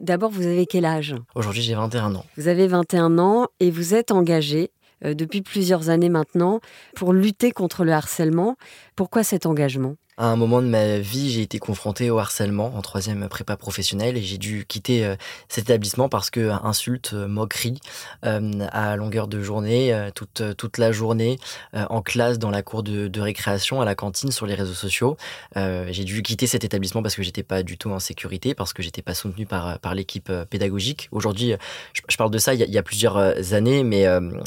D'abord, 0.00 0.30
vous 0.30 0.46
avez 0.46 0.66
quel 0.66 0.84
âge? 0.84 1.16
Aujourd'hui, 1.34 1.60
j'ai 1.60 1.74
21 1.74 2.14
ans. 2.14 2.24
Vous 2.36 2.46
avez 2.46 2.68
21 2.68 3.18
ans 3.18 3.48
et 3.58 3.72
vous 3.72 3.92
êtes 3.94 4.12
engagé 4.12 4.70
depuis 5.02 5.42
plusieurs 5.42 5.88
années 5.88 6.10
maintenant 6.10 6.60
pour 6.94 7.12
lutter 7.12 7.50
contre 7.50 7.84
le 7.84 7.92
harcèlement. 7.92 8.56
Pourquoi 8.94 9.24
cet 9.24 9.46
engagement? 9.46 9.96
À 10.20 10.26
un 10.26 10.36
moment 10.36 10.60
de 10.60 10.66
ma 10.66 10.98
vie, 10.98 11.30
j'ai 11.30 11.40
été 11.40 11.58
confronté 11.58 12.10
au 12.10 12.18
harcèlement 12.18 12.76
en 12.76 12.82
troisième 12.82 13.26
prépa 13.30 13.56
professionnelle 13.56 14.18
et 14.18 14.20
j'ai 14.20 14.36
dû 14.36 14.66
quitter 14.68 15.02
euh, 15.06 15.16
cet 15.48 15.70
établissement 15.70 16.10
parce 16.10 16.28
que 16.28 16.50
insultes, 16.62 17.12
euh, 17.14 17.26
moqueries 17.26 17.80
euh, 18.26 18.66
à 18.70 18.96
longueur 18.96 19.28
de 19.28 19.40
journée, 19.40 20.10
toute, 20.14 20.42
toute 20.58 20.76
la 20.76 20.92
journée, 20.92 21.38
en 21.72 22.02
classe, 22.02 22.38
dans 22.38 22.50
la 22.50 22.62
cour 22.62 22.82
de, 22.82 23.20
récréation, 23.20 23.80
à 23.80 23.86
la 23.86 23.94
cantine, 23.94 24.30
sur 24.30 24.44
les 24.44 24.54
réseaux 24.54 24.74
sociaux. 24.74 25.16
j'ai 25.56 26.04
dû 26.04 26.22
quitter 26.22 26.46
cet 26.46 26.64
établissement 26.64 27.02
parce 27.02 27.14
que 27.14 27.22
j'étais 27.22 27.42
pas 27.42 27.62
du 27.62 27.78
tout 27.78 27.90
en 27.90 27.98
sécurité, 27.98 28.54
parce 28.54 28.72
que 28.74 28.82
j'étais 28.82 29.02
pas 29.02 29.14
soutenu 29.14 29.46
par, 29.46 29.78
par 29.78 29.94
l'équipe 29.94 30.30
pédagogique. 30.50 31.08
Aujourd'hui, 31.12 31.54
je, 31.94 32.16
parle 32.16 32.30
de 32.30 32.38
ça 32.38 32.52
il 32.52 32.60
y 32.60 32.78
a, 32.78 32.82
plusieurs 32.82 33.54
années, 33.54 33.84
mais, 33.84 34.06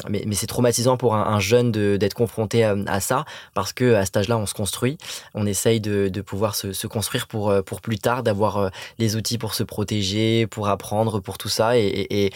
mais, 0.10 0.24
mais 0.28 0.36
c'est 0.36 0.48
traumatisant 0.48 0.98
pour 0.98 1.16
un, 1.16 1.24
un 1.24 1.40
jeune 1.40 1.72
d'être 1.72 2.14
confronté 2.14 2.64
à, 2.64 2.76
à, 2.88 3.00
ça 3.00 3.26
parce 3.54 3.74
que 3.74 3.96
à 3.96 4.06
cet 4.06 4.18
âge-là, 4.18 4.38
on 4.38 4.46
se 4.46 4.54
construit, 4.54 4.98
on 5.34 5.46
essaie 5.64 5.80
de, 5.80 6.22
pouvoir 6.22 6.56
se, 6.56 6.88
construire 6.88 7.28
pour, 7.28 7.50
euh, 7.50 7.62
pour 7.62 7.82
plus 7.82 7.98
tard, 7.98 8.24
d'avoir 8.24 8.58
euh, 8.58 8.70
les 8.98 9.16
outils 9.16 9.38
pour 9.38 9.54
se 9.54 9.64
protéger, 9.64 10.48
pour 10.48 10.68
apprendre, 10.68 11.20
pour 11.20 11.38
tout 11.38 11.50
ça. 11.50 11.78
Et, 11.78 12.32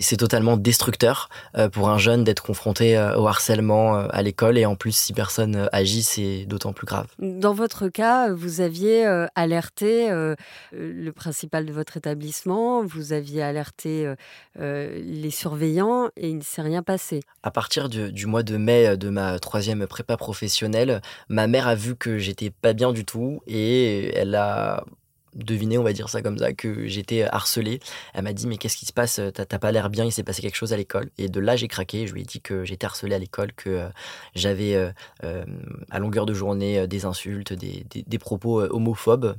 c'est 0.00 0.16
totalement 0.16 0.56
destructeur 0.56 1.28
euh, 1.56 1.68
pour 1.68 1.88
un 1.88 1.98
jeune 1.98 2.24
d'être 2.24 2.42
confronté 2.42 2.98
au 3.16 3.26
harcèlement 3.26 3.94
à 3.94 4.22
l'école. 4.22 4.58
Et 4.58 4.66
en 4.66 4.76
plus, 4.76 4.94
si 4.96 5.12
personne 5.12 5.68
agit, 5.72 6.02
c'est 6.02 6.44
d'autant 6.46 6.72
plus 6.72 6.86
grave. 6.86 7.06
Dans 7.18 7.54
votre 7.54 7.88
cas, 7.88 8.32
vous 8.32 8.60
aviez 8.60 9.06
alerté 9.34 10.08
le 10.72 11.10
principal 11.10 11.66
de 11.66 11.72
votre 11.72 11.96
établissement, 11.96 12.84
vous 12.84 13.12
aviez 13.12 13.42
alerté 13.42 14.12
les 14.58 15.30
surveillants 15.30 16.08
et 16.16 16.28
il 16.28 16.38
ne 16.38 16.42
s'est 16.42 16.62
rien 16.62 16.82
passé. 16.82 17.20
À 17.42 17.50
partir 17.50 17.88
du, 17.88 18.12
du 18.12 18.26
mois 18.26 18.42
de 18.42 18.56
mai 18.56 18.96
de 18.96 19.08
ma 19.08 19.38
troisième 19.38 19.86
prépa 19.86 20.16
professionnelle, 20.16 21.00
ma 21.28 21.46
mère 21.46 21.66
a 21.66 21.74
vu 21.74 21.96
que 21.96 22.18
j'étais 22.18 22.50
pas 22.50 22.69
bien 22.72 22.92
du 22.92 23.04
tout 23.04 23.42
et 23.46 24.14
elle 24.16 24.34
a 24.34 24.84
deviné, 25.34 25.78
on 25.78 25.82
va 25.82 25.92
dire 25.92 26.08
ça 26.08 26.22
comme 26.22 26.38
ça, 26.38 26.52
que 26.52 26.86
j'étais 26.86 27.22
harcelé. 27.22 27.80
Elle 28.14 28.24
m'a 28.24 28.32
dit 28.32 28.46
mais 28.46 28.56
qu'est-ce 28.56 28.76
qui 28.76 28.86
se 28.86 28.92
passe? 28.92 29.20
T'as 29.34 29.58
pas 29.58 29.72
l'air 29.72 29.90
bien, 29.90 30.04
il 30.04 30.12
s'est 30.12 30.22
passé 30.22 30.42
quelque 30.42 30.56
chose 30.56 30.72
à 30.72 30.76
l'école. 30.76 31.10
Et 31.18 31.28
de 31.28 31.40
là 31.40 31.56
j'ai 31.56 31.68
craqué. 31.68 32.06
Je 32.06 32.12
lui 32.12 32.22
ai 32.22 32.24
dit 32.24 32.40
que 32.40 32.64
j'étais 32.64 32.86
harcelé 32.86 33.14
à 33.14 33.18
l'école, 33.18 33.52
que 33.52 33.70
euh, 33.70 33.88
j'avais 34.34 34.74
euh, 34.74 34.90
euh, 35.24 35.44
à 35.90 35.98
longueur 35.98 36.26
de 36.26 36.34
journée 36.34 36.86
des 36.86 37.04
insultes, 37.04 37.52
des, 37.52 37.86
des, 37.90 38.18
propos 38.18 38.60
homophobes, 38.62 39.36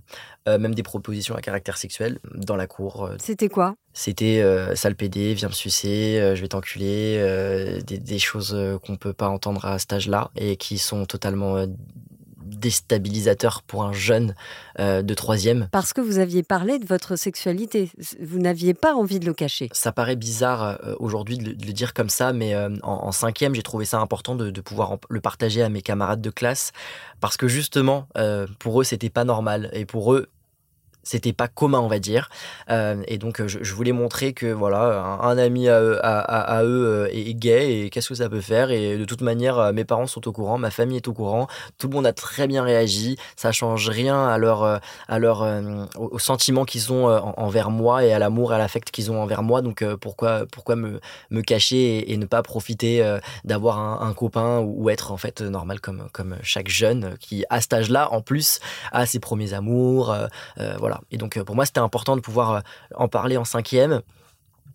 même 0.48 0.74
des 0.74 0.84
propositions 0.84 1.36
à 1.36 1.42
caractère 1.42 1.78
sexuel 1.78 2.20
dans 2.34 2.56
la 2.56 2.68
cour. 2.68 3.10
C'était 3.20 3.50
quoi? 3.50 3.76
C'était 3.94 4.44
sale 4.76 4.96
pédé, 4.96 5.34
viens 5.34 5.50
me 5.50 5.54
sucer, 5.54 6.34
je 6.36 6.42
vais 6.42 6.48
t'enculer, 6.48 7.80
des, 7.86 7.98
des, 7.98 8.20
choses 8.20 8.58
qu'on 8.84 8.96
peut 8.96 9.14
pas 9.14 9.28
entendre 9.28 9.66
à 9.66 9.78
cet 9.80 9.94
âge-là 9.94 10.32
et 10.36 10.56
qui 10.56 10.78
sont 10.78 11.06
totalement 11.06 11.66
déstabilisateur 12.56 13.62
pour 13.64 13.84
un 13.84 13.94
jeune 13.94 14.36
euh, 14.80 15.02
de 15.02 15.14
troisième. 15.14 15.68
Parce 15.72 15.94
que 15.94 16.02
vous 16.02 16.20
aviez 16.20 16.44
parlé 16.44 16.80
de 16.80 16.86
votre 16.86 17.16
sexualité, 17.16 17.90
vous 18.22 18.40
n'aviez 18.40 18.74
pas 18.74 18.94
envie 18.94 19.20
de 19.20 19.26
le 19.26 19.34
cacher. 19.34 19.70
Ça 19.72 19.92
paraît 19.92 20.16
bizarre 20.16 20.64
euh, 20.64 20.96
aujourd'hui 21.00 21.38
de, 21.38 21.50
le 21.50 21.74
dire 21.74 21.94
comme 21.94 22.10
ça, 22.10 22.34
mais 22.34 22.54
euh, 22.54 22.70
en, 22.84 23.12
cinquième, 23.12 23.56
j'ai 23.56 23.64
trouvé 23.64 23.86
ça 23.86 24.00
important 24.00 24.36
de, 24.36 24.50
de, 24.50 24.62
pouvoir 24.62 24.98
le 25.10 25.22
partager 25.22 25.62
à 25.62 25.70
mes 25.70 25.82
camarades 25.82 26.22
de 26.22 26.30
classe, 26.30 26.72
parce 27.20 27.38
que 27.38 27.48
justement, 27.48 28.08
pour 28.60 28.82
eux, 28.82 28.84
c'était 28.84 29.10
pas 29.10 29.24
normal, 29.24 29.70
et 29.74 29.86
pour 29.86 30.14
eux, 30.14 30.28
c'était 31.04 31.34
pas 31.34 31.48
commun, 31.48 31.80
on 31.80 31.88
va 31.88 32.00
dire. 32.00 32.30
Euh, 32.70 33.02
et 33.08 33.18
donc, 33.18 33.46
je, 33.46 33.74
voulais 33.74 33.92
montrer 33.92 34.34
que 34.34 34.52
voilà, 34.52 35.20
un, 35.22 35.38
ami 35.38 35.68
à, 35.68 36.64
eux 36.64 36.86
euh, 36.86 37.10
est 37.12 37.34
gay 37.34 37.86
et 37.86 37.90
qu'est-ce 37.90 38.10
que 38.10 38.16
ça 38.16 38.30
peut 38.30 38.42
faire. 38.42 38.72
Et 38.72 38.98
de 38.98 39.06
toute 39.06 39.22
manière, 39.22 39.58
euh, 39.58 39.72
mes 39.72 39.84
parents 39.84 40.08
sont 40.08 40.28
au 40.28 40.32
courant, 40.32 40.58
ma 40.58 40.72
famille 40.72 40.98
est 40.98 41.08
au 41.08 41.14
courant, 41.14 41.48
tout 41.78 41.88
le 41.88 41.96
monde 41.96 42.06
a 42.06 42.14
très 42.14 42.48
bien 42.48 42.64
réagi. 42.64 43.18
Ça 43.36 43.52
change 43.52 43.90
rien 43.90 44.28
à 44.28 44.38
leur, 44.38 44.64
à 45.08 45.20
leur, 45.20 45.46
aux 45.98 46.20
sentiments 46.20 46.66
qu'ils 46.66 46.92
ont 46.94 47.08
envers 47.38 47.72
moi 47.72 48.04
et 48.04 48.14
à 48.14 48.20
l'amour 48.20 48.52
et 48.52 48.56
à 48.56 48.58
l'affect 48.58 48.92
qu'ils 48.92 49.12
ont 49.12 49.22
envers 49.22 49.44
moi. 49.44 49.62
Donc, 49.62 49.84
pourquoi, 50.02 50.46
pourquoi 50.52 50.76
me, 50.76 51.00
me 51.30 51.42
cacher 51.42 52.12
et, 52.12 52.18
ne 52.18 52.26
pas 52.26 52.44
profiter 52.44 53.18
d'avoir 53.44 53.80
un, 53.80 54.14
copain 54.14 54.60
ou, 54.60 54.90
être 54.90 55.12
en 55.12 55.18
fait 55.18 55.42
normal 55.42 55.80
comme, 55.80 56.08
comme 56.12 56.38
chaque 56.44 56.68
jeune 56.70 57.16
qui, 57.20 57.46
à 57.50 57.62
cet 57.62 57.74
âge-là, 57.74 58.12
en 58.12 58.22
plus, 58.22 58.60
a 58.92 59.06
ses 59.06 59.20
premiers 59.20 59.54
amours. 59.54 60.16
voilà 60.78 60.91
et 61.12 61.18
donc 61.18 61.38
euh, 61.38 61.44
pour 61.44 61.56
moi, 61.56 61.66
c'était 61.66 61.80
important 61.80 62.16
de 62.16 62.22
pouvoir 62.22 62.52
euh, 62.52 62.60
en 62.96 63.08
parler 63.08 63.38
en 63.38 63.46
cinquième. 63.46 64.02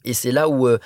Et 0.04 0.14
c'est 0.14 0.32
là 0.32 0.48
où, 0.48 0.68
euh, 0.68 0.78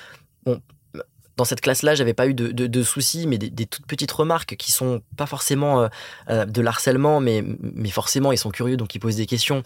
dans 1.37 1.45
cette 1.45 1.61
classe-là, 1.61 1.95
j'avais 1.95 2.13
pas 2.13 2.27
eu 2.27 2.33
de, 2.33 2.83
soucis, 2.83 3.27
mais 3.27 3.37
des, 3.37 3.65
toutes 3.65 3.85
petites 3.85 4.11
remarques 4.11 4.55
qui 4.57 4.71
sont 4.71 5.01
pas 5.15 5.25
forcément 5.25 5.89
de 6.27 6.61
l'harcèlement, 6.61 7.19
mais, 7.19 7.43
forcément 7.89 8.31
ils 8.31 8.37
sont 8.37 8.51
curieux, 8.51 8.77
donc 8.77 8.93
ils 8.93 8.99
posent 8.99 9.15
des 9.15 9.25
questions. 9.25 9.63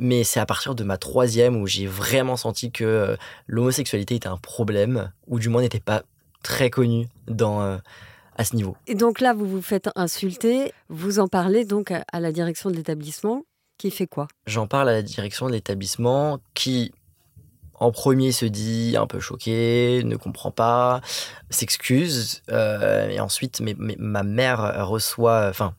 Mais, 0.00 0.24
c'est 0.24 0.40
à 0.40 0.46
partir 0.46 0.74
de 0.74 0.84
ma 0.84 0.98
troisième 0.98 1.56
où 1.56 1.66
j'ai 1.66 1.86
vraiment 1.86 2.36
senti 2.36 2.70
que 2.70 3.16
l'homosexualité 3.46 4.16
était 4.16 4.28
un 4.28 4.36
problème, 4.36 5.10
ou 5.26 5.38
du 5.38 5.48
moins 5.48 5.62
n'était 5.62 5.80
pas 5.80 6.02
très 6.42 6.70
connu 6.70 7.06
dans 7.28 7.78
à 8.36 8.44
ce 8.44 8.54
niveau. 8.56 8.76
Et 8.86 8.94
donc 8.94 9.20
là, 9.20 9.32
vous 9.32 9.46
vous 9.46 9.62
faites 9.62 9.88
insulter, 9.94 10.72
vous 10.88 11.18
en 11.18 11.28
parlez 11.28 11.64
donc 11.64 11.90
à 11.90 12.20
la 12.20 12.32
direction 12.32 12.70
de 12.70 12.76
l'établissement 12.76 13.44
qui 13.78 13.90
fait 13.90 14.06
quoi? 14.06 14.28
J'en 14.46 14.66
parle 14.66 14.88
à 14.88 14.92
la 14.92 15.02
direction 15.02 15.46
de 15.46 15.52
l'établissement 15.52 16.40
qui, 16.54 16.92
en 17.74 17.90
premier, 17.90 18.32
se 18.32 18.46
dit 18.46 18.96
un 18.98 19.06
peu 19.06 19.20
choqué, 19.20 20.02
ne 20.04 20.16
comprend 20.16 20.50
pas, 20.50 21.00
s'excuse. 21.50 22.42
Euh, 22.50 23.08
et 23.08 23.20
ensuite, 23.20 23.62
ma 23.78 24.22
mère 24.22 24.86
reçoit, 24.88 25.48
enfin, 25.48 25.74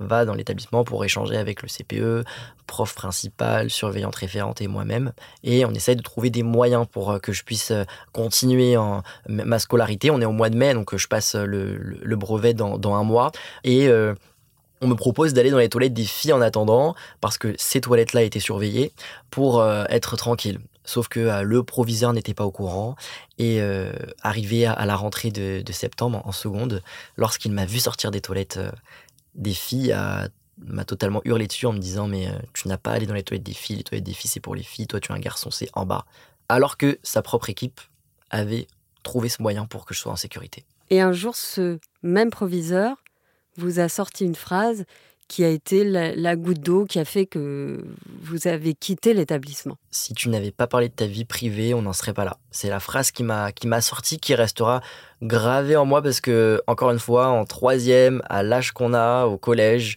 va 0.00 0.24
dans 0.24 0.34
l'établissement 0.34 0.84
pour 0.84 1.04
échanger 1.04 1.36
avec 1.36 1.62
le 1.62 1.68
CPE, 1.68 2.24
prof 2.66 2.94
principal, 2.94 3.70
surveillante 3.70 4.16
référente 4.16 4.60
et 4.60 4.68
moi-même. 4.68 5.12
Et 5.44 5.64
on 5.64 5.72
essaye 5.72 5.96
de 5.96 6.02
trouver 6.02 6.30
des 6.30 6.42
moyens 6.42 6.86
pour 6.90 7.10
euh, 7.10 7.18
que 7.18 7.32
je 7.32 7.44
puisse 7.44 7.70
euh, 7.70 7.84
continuer 8.12 8.76
en, 8.76 9.02
ma 9.28 9.58
scolarité. 9.58 10.10
On 10.10 10.20
est 10.20 10.26
au 10.26 10.32
mois 10.32 10.50
de 10.50 10.56
mai, 10.56 10.74
donc 10.74 10.96
je 10.96 11.08
passe 11.08 11.34
le, 11.34 12.16
brevet 12.16 12.54
dans, 12.54 12.94
un 12.94 13.04
mois. 13.04 13.30
Et 13.64 13.88
on 14.80 14.88
me 14.88 14.94
propose 14.94 15.34
d'aller 15.34 15.50
dans 15.50 15.58
les 15.58 15.68
toilettes 15.68 15.92
des 15.92 16.04
filles 16.04 16.32
en 16.32 16.40
attendant, 16.40 16.94
parce 17.20 17.38
que 17.38 17.54
ces 17.58 17.80
toilettes-là 17.80 18.22
étaient 18.22 18.40
surveillées, 18.40 18.92
pour 19.30 19.60
euh, 19.60 19.84
être 19.88 20.16
tranquille. 20.16 20.60
Sauf 20.84 21.08
que 21.08 21.20
euh, 21.20 21.42
le 21.42 21.62
proviseur 21.62 22.12
n'était 22.12 22.34
pas 22.34 22.44
au 22.44 22.50
courant, 22.50 22.96
et 23.38 23.60
euh, 23.60 23.92
arrivé 24.22 24.66
à, 24.66 24.86
la 24.86 24.96
rentrée 24.96 25.30
de, 25.30 25.72
septembre, 25.72 26.22
en 26.24 26.32
seconde, 26.32 26.82
lorsqu'il 27.16 27.52
m'a 27.52 27.66
vu 27.66 27.78
sortir 27.78 28.10
des 28.10 28.20
toilettes 28.20 28.58
des 29.34 29.54
filles, 29.54 29.94
m'a 30.58 30.84
totalement 30.84 31.20
hurlé 31.24 31.46
dessus 31.46 31.66
en 31.66 31.72
me 31.72 31.78
disant 31.78 32.06
mais 32.08 32.28
tu 32.52 32.68
n'as 32.68 32.76
pas 32.76 32.90
à 32.90 32.94
aller 32.94 33.06
dans 33.06 33.14
les 33.14 33.22
toilettes 33.22 33.44
des 33.44 33.54
filles, 33.54 33.76
les 33.76 33.84
toilettes 33.84 34.04
des 34.04 34.12
filles 34.12 34.30
c'est 34.30 34.40
pour 34.40 34.54
les 34.54 34.62
filles, 34.62 34.86
toi 34.86 35.00
tu 35.00 35.12
es 35.12 35.14
un 35.14 35.20
garçon, 35.20 35.50
c'est 35.50 35.70
en 35.74 35.86
bas. 35.86 36.04
Alors 36.48 36.76
que 36.76 36.98
sa 37.02 37.22
propre 37.22 37.48
équipe 37.48 37.80
avait 38.30 38.66
trouvé 39.02 39.28
ce 39.28 39.40
moyen 39.40 39.66
pour 39.66 39.86
que 39.86 39.94
je 39.94 40.00
sois 40.00 40.12
en 40.12 40.16
sécurité. 40.16 40.64
Et 40.90 41.00
un 41.00 41.12
jour, 41.12 41.36
ce 41.36 41.78
même 42.02 42.30
proviseur 42.30 42.96
vous 43.60 43.78
a 43.78 43.88
sorti 43.88 44.24
une 44.24 44.34
phrase 44.34 44.84
qui 45.28 45.44
a 45.44 45.48
été 45.48 45.84
la, 45.84 46.34
goutte 46.34 46.58
d'eau 46.58 46.86
qui 46.86 46.98
a 46.98 47.04
fait 47.04 47.24
que 47.24 47.84
vous 48.20 48.48
avez 48.48 48.74
quitté 48.74 49.14
l'établissement. 49.14 49.76
Si 49.92 50.12
tu 50.12 50.28
n'avais 50.28 50.50
pas 50.50 50.66
parlé 50.66 50.88
de 50.88 50.94
ta 50.94 51.06
vie 51.06 51.24
privée, 51.24 51.72
on 51.72 51.82
n'en 51.82 51.92
serait 51.92 52.12
pas 52.12 52.24
là. 52.24 52.36
C'est 52.50 52.68
la 52.68 52.80
phrase 52.80 53.12
qui 53.12 53.22
m'a 53.22 53.52
qui 53.52 53.68
m'a 53.68 53.80
sorti, 53.80 54.18
qui 54.18 54.34
restera 54.34 54.80
gravée 55.22 55.76
en 55.76 55.84
moi 55.84 56.02
parce 56.02 56.20
que 56.20 56.60
encore 56.66 56.90
une 56.90 56.98
fois, 56.98 57.28
en 57.28 57.44
troisième, 57.44 58.22
à 58.28 58.42
l'âge 58.42 58.72
qu'on 58.72 58.92
a 58.92 59.26
au 59.26 59.38
collège, 59.38 59.94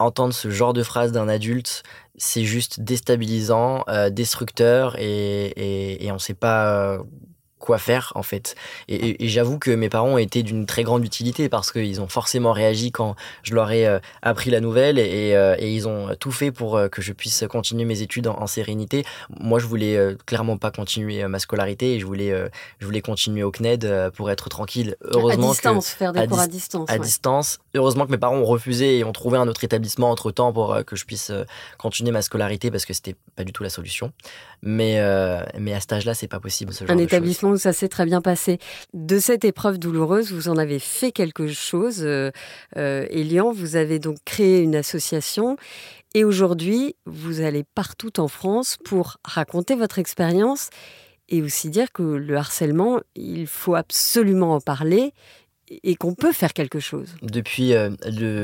entendre 0.00 0.34
ce 0.34 0.50
genre 0.50 0.72
de 0.72 0.82
phrase 0.82 1.12
d'un 1.12 1.28
adulte, 1.28 1.84
c'est 2.16 2.44
juste 2.44 2.80
déstabilisant, 2.80 3.84
euh, 3.88 4.10
destructeur 4.10 4.96
et, 4.98 6.08
on 6.10 6.14
ne 6.14 6.18
sait 6.18 6.34
pas 6.34 6.94
euh, 6.94 6.98
quoi 7.66 7.78
faire 7.78 8.12
en 8.14 8.22
fait. 8.22 8.54
Et, 8.88 9.28
j'avoue 9.28 9.58
que 9.58 9.72
mes 9.72 9.88
parents 9.88 10.10
ont 10.10 10.18
été 10.18 10.44
d'une 10.44 10.66
très 10.66 10.84
grande 10.84 11.04
utilité 11.04 11.48
parce 11.48 11.72
qu'ils 11.72 12.00
ont 12.00 12.06
forcément 12.06 12.52
réagi 12.52 12.92
quand 12.92 13.16
je 13.42 13.54
leur 13.54 13.72
ai 13.72 13.86
euh, 13.86 13.98
appris 14.22 14.50
la 14.50 14.60
nouvelle 14.60 14.98
et, 14.98 15.34
euh, 15.34 15.56
et, 15.58 15.74
ils 15.74 15.88
ont 15.88 16.14
tout 16.20 16.30
fait 16.30 16.52
pour 16.52 16.76
euh, 16.76 16.88
que 16.88 17.02
je 17.02 17.12
puisse 17.12 17.44
continuer 17.50 17.84
mes 17.84 18.02
études 18.02 18.28
en, 18.28 18.46
sérénité. 18.46 19.04
Moi, 19.40 19.58
je 19.58 19.66
voulais 19.66 19.98
clairement 20.24 20.56
pas 20.56 20.70
continuer 20.70 21.26
ma 21.26 21.40
scolarité 21.40 21.94
et 21.94 22.00
je 22.00 22.06
voulais, 22.06 22.32
je 22.78 22.86
voulais 22.86 23.00
continuer 23.00 23.42
au 23.42 23.50
CNED 23.50 24.12
pour 24.14 24.30
être 24.30 24.48
tranquille. 24.48 24.94
Heureusement 25.02 25.48
à 25.48 25.52
distance, 25.52 25.88
faire 25.88 26.12
des 26.12 26.28
cours 26.28 26.38
à 26.38 26.46
distance. 26.46 26.88
À 26.88 26.98
distance. 26.98 27.58
Heureusement 27.74 28.06
que 28.06 28.12
mes 28.12 28.18
parents 28.18 28.36
ont 28.36 28.44
refusé 28.44 28.98
et 28.98 29.04
ont 29.04 29.12
trouvé 29.12 29.36
un 29.36 29.48
autre 29.48 29.64
établissement 29.64 30.12
entre 30.12 30.30
temps 30.30 30.52
pour 30.52 30.76
que 30.86 30.94
je 30.94 31.04
puisse 31.04 31.32
continuer 31.76 32.12
ma 32.12 32.22
scolarité 32.22 32.70
parce 32.70 32.86
que 32.86 32.94
c'était 32.94 33.16
pas 33.34 33.42
du 33.42 33.52
tout 33.52 33.64
la 33.64 33.70
solution. 33.70 34.12
Mais, 34.62 35.00
mais 35.58 35.74
à 35.74 35.80
cet 35.80 35.92
âge-là, 35.92 36.14
c'est 36.14 36.28
pas 36.28 36.40
possible. 36.40 36.72
Ce 36.72 36.84
genre 36.86 36.96
un 36.96 36.98
établissement 36.98 37.55
ça 37.58 37.72
s'est 37.72 37.88
très 37.88 38.04
bien 38.04 38.20
passé. 38.20 38.58
De 38.94 39.18
cette 39.18 39.44
épreuve 39.44 39.78
douloureuse, 39.78 40.32
vous 40.32 40.48
en 40.48 40.56
avez 40.56 40.78
fait 40.78 41.12
quelque 41.12 41.48
chose. 41.48 42.02
Euh, 42.02 42.30
euh, 42.76 43.06
Elian, 43.10 43.52
vous 43.52 43.76
avez 43.76 43.98
donc 43.98 44.18
créé 44.24 44.60
une 44.60 44.76
association 44.76 45.56
et 46.14 46.24
aujourd'hui, 46.24 46.96
vous 47.04 47.42
allez 47.42 47.62
partout 47.62 48.20
en 48.20 48.28
France 48.28 48.78
pour 48.84 49.18
raconter 49.24 49.74
votre 49.74 49.98
expérience 49.98 50.70
et 51.28 51.42
aussi 51.42 51.68
dire 51.68 51.92
que 51.92 52.02
le 52.02 52.36
harcèlement, 52.36 53.00
il 53.14 53.46
faut 53.46 53.74
absolument 53.74 54.54
en 54.54 54.60
parler 54.60 55.12
et 55.68 55.96
qu'on 55.96 56.14
peut 56.14 56.32
faire 56.32 56.52
quelque 56.52 56.80
chose. 56.80 57.14
Depuis 57.22 57.74
euh, 57.74 57.90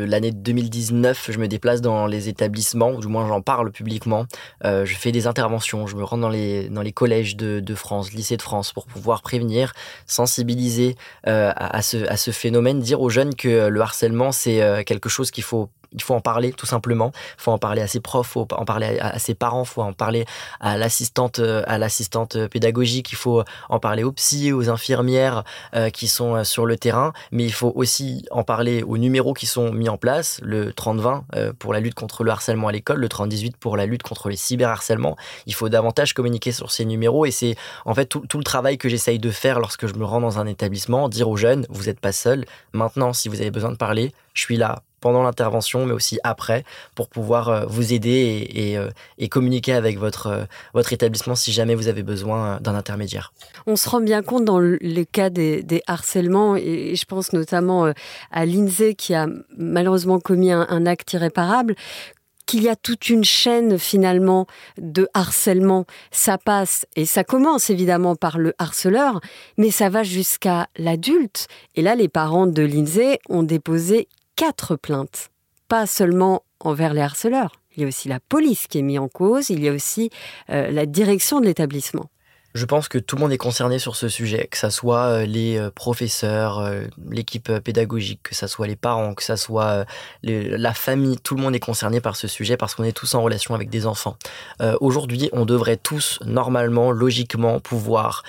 l'année 0.06 0.32
2019, 0.32 1.30
je 1.30 1.38
me 1.38 1.48
déplace 1.48 1.80
dans 1.80 2.06
les 2.06 2.28
établissements, 2.28 2.90
ou 2.90 3.00
du 3.00 3.06
moins 3.06 3.26
j'en 3.28 3.40
parle 3.40 3.70
publiquement. 3.70 4.26
Euh, 4.64 4.84
je 4.84 4.96
fais 4.96 5.12
des 5.12 5.26
interventions, 5.26 5.86
je 5.86 5.96
me 5.96 6.04
rends 6.04 6.18
dans 6.18 6.28
les, 6.28 6.68
dans 6.68 6.82
les 6.82 6.92
collèges 6.92 7.36
de, 7.36 7.74
France, 7.74 8.12
lycées 8.12 8.36
de 8.36 8.42
France, 8.42 8.72
pour 8.72 8.86
pouvoir 8.86 9.22
prévenir, 9.22 9.72
sensibiliser 10.06 10.96
euh, 11.26 11.52
à, 11.56 11.82
ce, 11.82 11.96
à 12.08 12.16
ce 12.16 12.30
phénomène, 12.30 12.80
dire 12.80 13.00
aux 13.00 13.10
jeunes 13.10 13.34
que 13.34 13.68
le 13.68 13.80
harcèlement, 13.80 14.32
c'est 14.32 14.84
quelque 14.84 15.08
chose 15.08 15.30
qu'il 15.30 15.44
faut 15.44 15.70
il 15.92 16.02
faut 16.02 16.14
en 16.14 16.20
parler 16.20 16.52
tout 16.52 16.66
simplement. 16.66 17.12
Il 17.38 17.42
faut 17.42 17.52
en 17.52 17.58
parler 17.58 17.82
à 17.82 17.86
ses 17.86 18.00
profs, 18.00 18.28
faut 18.28 18.46
en 18.52 18.64
parler 18.64 18.98
à, 19.00 19.18
ses 19.18 19.34
parents, 19.34 19.62
il 19.62 19.68
faut 19.68 19.82
en 19.82 19.92
parler 19.92 20.24
à 20.60 20.76
l'assistante, 20.76 21.38
euh, 21.38 21.62
à 21.66 21.78
l'assistante 21.78 22.46
pédagogique, 22.48 23.12
il 23.12 23.16
faut 23.16 23.42
en 23.68 23.78
parler 23.78 24.04
aux 24.04 24.12
psy, 24.12 24.52
aux 24.52 24.68
infirmières 24.68 25.44
euh, 25.74 25.90
qui 25.90 26.08
sont 26.08 26.36
euh, 26.36 26.44
sur 26.44 26.66
le 26.66 26.76
terrain, 26.76 27.12
mais 27.30 27.44
il 27.44 27.52
faut 27.52 27.72
aussi 27.74 28.26
en 28.30 28.44
parler 28.44 28.82
aux 28.82 28.98
numéros 28.98 29.34
qui 29.34 29.46
sont 29.46 29.72
mis 29.72 29.88
en 29.88 29.96
place, 29.96 30.40
le 30.42 30.70
30-20 30.70 31.52
pour 31.54 31.72
la 31.72 31.80
lutte 31.80 31.94
contre 31.94 32.24
le 32.24 32.30
harcèlement 32.30 32.68
à 32.68 32.72
l'école, 32.72 32.98
le 32.98 33.08
30-18 33.08 33.52
pour 33.58 33.76
la 33.76 33.86
lutte 33.86 34.02
contre 34.02 34.28
les 34.28 34.36
cyberharcèlements. 34.36 35.16
Il 35.46 35.54
faut 35.54 35.68
davantage 35.68 36.14
communiquer 36.14 36.52
sur 36.52 36.70
ces 36.70 36.84
numéros 36.84 37.26
et 37.26 37.30
c'est 37.30 37.56
en 37.84 37.94
fait 37.94 38.06
tout, 38.06 38.24
tout 38.28 38.38
le 38.38 38.44
travail 38.44 38.78
que 38.78 38.88
j'essaye 38.88 39.18
de 39.18 39.30
faire 39.30 39.60
lorsque 39.60 39.86
je 39.86 39.94
me 39.94 40.04
rends 40.04 40.20
dans 40.20 40.38
un 40.38 40.46
établissement, 40.46 41.08
dire 41.08 41.28
aux 41.28 41.36
jeunes, 41.36 41.66
vous 41.70 41.84
n'êtes 41.84 42.00
pas 42.00 42.12
seuls. 42.12 42.44
Maintenant, 42.72 43.12
si 43.12 43.28
vous 43.28 43.40
avez 43.40 43.50
besoin 43.50 43.70
de 43.70 43.76
parler, 43.76 44.12
je 44.34 44.42
suis 44.42 44.56
là 44.56 44.82
pendant 45.02 45.22
l'intervention, 45.22 45.84
mais 45.84 45.92
aussi 45.92 46.18
après, 46.24 46.64
pour 46.94 47.08
pouvoir 47.08 47.48
euh, 47.50 47.66
vous 47.66 47.92
aider 47.92 48.46
et, 48.54 48.78
euh, 48.78 48.88
communiquer 49.28 49.72
avec 49.72 49.98
votre, 49.98 50.26
euh, 50.28 50.44
votre 50.72 50.92
établissement 50.92 51.34
si 51.34 51.52
jamais 51.52 51.74
vous 51.74 51.88
avez 51.88 52.02
besoin 52.02 52.60
d'un 52.60 52.74
intermédiaire. 52.74 53.32
On 53.66 53.76
se 53.76 53.88
rend 53.88 54.00
bien 54.00 54.22
compte 54.22 54.44
dans 54.44 54.60
le 54.60 55.04
cas 55.04 55.28
des, 55.28 55.82
harcèlements, 55.86 56.56
et 56.56 56.94
je 56.94 57.04
pense 57.04 57.32
notamment 57.32 57.92
à 58.30 58.46
Lindsay 58.46 58.94
qui 58.94 59.14
a 59.14 59.26
malheureusement 59.56 60.20
commis 60.20 60.52
un 60.52 60.86
acte 60.86 61.12
irréparable, 61.14 61.74
qu'il 62.46 62.62
y 62.62 62.68
a 62.68 62.76
toute 62.76 63.08
une 63.08 63.24
chaîne 63.24 63.78
finalement 63.78 64.46
de 64.76 65.08
harcèlement. 65.14 65.86
Ça 66.10 66.38
passe 66.38 66.86
et 66.96 67.06
ça 67.06 67.24
commence 67.24 67.70
évidemment 67.70 68.14
par 68.14 68.38
le 68.38 68.52
harceleur, 68.58 69.20
mais 69.56 69.70
ça 69.70 69.88
va 69.88 70.02
jusqu'à 70.02 70.68
l'adulte. 70.76 71.48
Et 71.76 71.82
là, 71.82 71.94
les 71.94 72.08
parents 72.08 72.46
de 72.46 72.62
Lindsay 72.62 73.18
ont 73.28 73.42
déposé 73.42 74.08
quatre 74.36 74.76
plaintes, 74.76 75.30
pas 75.68 75.86
seulement 75.86 76.42
envers 76.60 76.94
les 76.94 77.00
harceleurs. 77.00 77.52
Il 77.76 77.82
y 77.82 77.84
a 77.84 77.88
aussi 77.88 78.08
la 78.08 78.20
police 78.20 78.66
qui 78.66 78.78
est 78.78 78.82
mise 78.82 78.98
en 78.98 79.08
cause, 79.08 79.50
il 79.50 79.62
y 79.62 79.68
a 79.68 79.72
aussi 79.72 80.10
euh, 80.50 80.70
la 80.70 80.86
direction 80.86 81.40
de 81.40 81.46
l'établissement. 81.46 82.10
Je 82.54 82.66
pense 82.66 82.86
que 82.86 82.98
tout 82.98 83.16
le 83.16 83.22
monde 83.22 83.32
est 83.32 83.38
concerné 83.38 83.78
sur 83.78 83.96
ce 83.96 84.10
sujet, 84.10 84.46
que 84.50 84.58
ce 84.58 84.68
soit 84.68 85.06
euh, 85.06 85.24
les 85.24 85.56
euh, 85.56 85.70
professeurs, 85.70 86.70
l'équipe 87.08 87.50
pédagogique, 87.60 88.22
que 88.24 88.34
ce 88.34 88.46
soit 88.46 88.66
les 88.66 88.76
parents, 88.76 89.14
que 89.14 89.22
ce 89.22 89.36
soit 89.36 89.86
la 90.22 90.74
famille, 90.74 91.16
tout 91.16 91.34
le 91.34 91.40
monde 91.40 91.54
est 91.54 91.60
concerné 91.60 92.02
par 92.02 92.14
ce 92.16 92.28
sujet 92.28 92.58
parce 92.58 92.74
qu'on 92.74 92.84
est 92.84 92.92
tous 92.92 93.14
en 93.14 93.22
relation 93.22 93.54
avec 93.54 93.70
des 93.70 93.86
enfants. 93.86 94.16
Aujourd'hui, 94.80 95.30
on 95.32 95.46
devrait 95.46 95.78
tous, 95.78 96.18
normalement, 96.26 96.90
logiquement, 96.90 97.58
pouvoir 97.58 98.22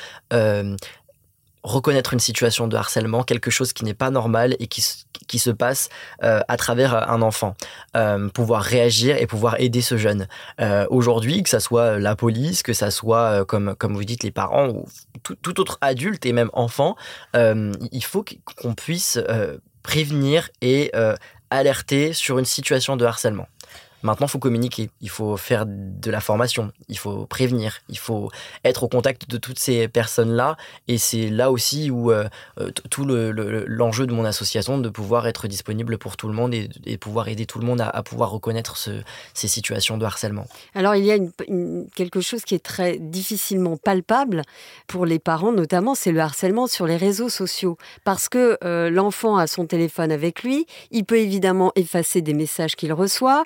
reconnaître 1.63 2.13
une 2.13 2.19
situation 2.19 2.67
de 2.67 2.75
harcèlement, 2.75 3.23
quelque 3.23 3.49
chose 3.49 3.73
qui 3.73 3.85
n'est 3.85 3.93
pas 3.93 4.09
normal 4.09 4.55
et 4.59 4.67
qui, 4.67 4.83
qui 5.27 5.39
se 5.39 5.49
passe 5.49 5.89
euh, 6.23 6.41
à 6.47 6.57
travers 6.57 7.09
un 7.09 7.21
enfant. 7.21 7.55
Euh, 7.95 8.29
pouvoir 8.29 8.61
réagir 8.61 9.17
et 9.17 9.27
pouvoir 9.27 9.59
aider 9.59 9.81
ce 9.81 9.97
jeune. 9.97 10.27
Euh, 10.59 10.85
aujourd'hui, 10.89 11.43
que 11.43 11.49
ça 11.49 11.59
soit 11.59 11.99
la 11.99 12.15
police, 12.15 12.63
que 12.63 12.73
ça 12.73 12.91
soit, 12.91 13.45
comme, 13.45 13.75
comme 13.75 13.93
vous 13.93 14.03
dites, 14.03 14.23
les 14.23 14.31
parents 14.31 14.69
ou 14.69 14.85
tout 15.23 15.59
autre 15.59 15.77
adulte 15.81 16.25
et 16.25 16.33
même 16.33 16.49
enfant, 16.53 16.95
il 17.33 18.03
faut 18.03 18.25
qu'on 18.55 18.73
puisse 18.73 19.19
prévenir 19.81 20.49
et 20.61 20.91
alerter 21.49 22.13
sur 22.13 22.39
une 22.39 22.45
situation 22.45 22.97
de 22.97 23.05
harcèlement. 23.05 23.47
Maintenant, 24.03 24.27
il 24.27 24.29
faut 24.29 24.39
communiquer, 24.39 24.89
il 25.01 25.09
faut 25.09 25.37
faire 25.37 25.65
de 25.65 26.11
la 26.11 26.19
formation, 26.19 26.71
il 26.89 26.97
faut 26.97 27.25
prévenir, 27.25 27.79
il 27.89 27.97
faut 27.97 28.29
être 28.63 28.83
au 28.83 28.87
contact 28.87 29.29
de 29.29 29.37
toutes 29.37 29.59
ces 29.59 29.87
personnes-là. 29.87 30.57
Et 30.87 30.97
c'est 30.97 31.29
là 31.29 31.51
aussi 31.51 31.89
où 31.89 32.11
euh, 32.11 32.27
euh, 32.59 32.69
tout 32.89 33.05
l'enjeu 33.05 34.05
de 34.05 34.13
mon 34.13 34.25
association, 34.25 34.77
de 34.77 34.89
pouvoir 34.89 35.27
être 35.27 35.47
disponible 35.47 35.97
pour 35.97 36.17
tout 36.17 36.27
le 36.27 36.33
monde 36.33 36.53
et, 36.53 36.97
pouvoir 36.97 37.27
aider 37.27 37.45
tout 37.45 37.59
le 37.59 37.65
monde 37.65 37.81
à, 37.81 38.03
pouvoir 38.03 38.31
reconnaître 38.31 38.77
ces 39.33 39.47
situations 39.47 39.97
de 39.97 40.05
harcèlement. 40.05 40.45
Alors, 40.75 40.95
il 40.95 41.05
y 41.05 41.11
a 41.11 41.17
quelque 41.95 42.21
chose 42.21 42.43
qui 42.43 42.55
est 42.55 42.63
très 42.63 42.97
difficilement 42.97 43.77
palpable 43.77 44.41
pour 44.87 45.05
les 45.05 45.19
parents, 45.19 45.51
notamment, 45.51 45.95
c'est 45.95 46.11
le 46.11 46.19
harcèlement 46.19 46.67
sur 46.67 46.85
les 46.87 46.97
réseaux 46.97 47.29
sociaux. 47.29 47.77
Parce 48.03 48.29
que 48.29 48.57
euh, 48.63 48.89
l'enfant 48.89 49.37
a 49.37 49.47
son 49.47 49.65
téléphone 49.65 50.11
avec 50.11 50.43
lui, 50.43 50.65
il 50.91 51.05
peut 51.05 51.19
évidemment 51.19 51.71
effacer 51.75 52.21
des 52.21 52.33
messages 52.33 52.75
qu'il 52.75 52.93
reçoit 52.93 53.43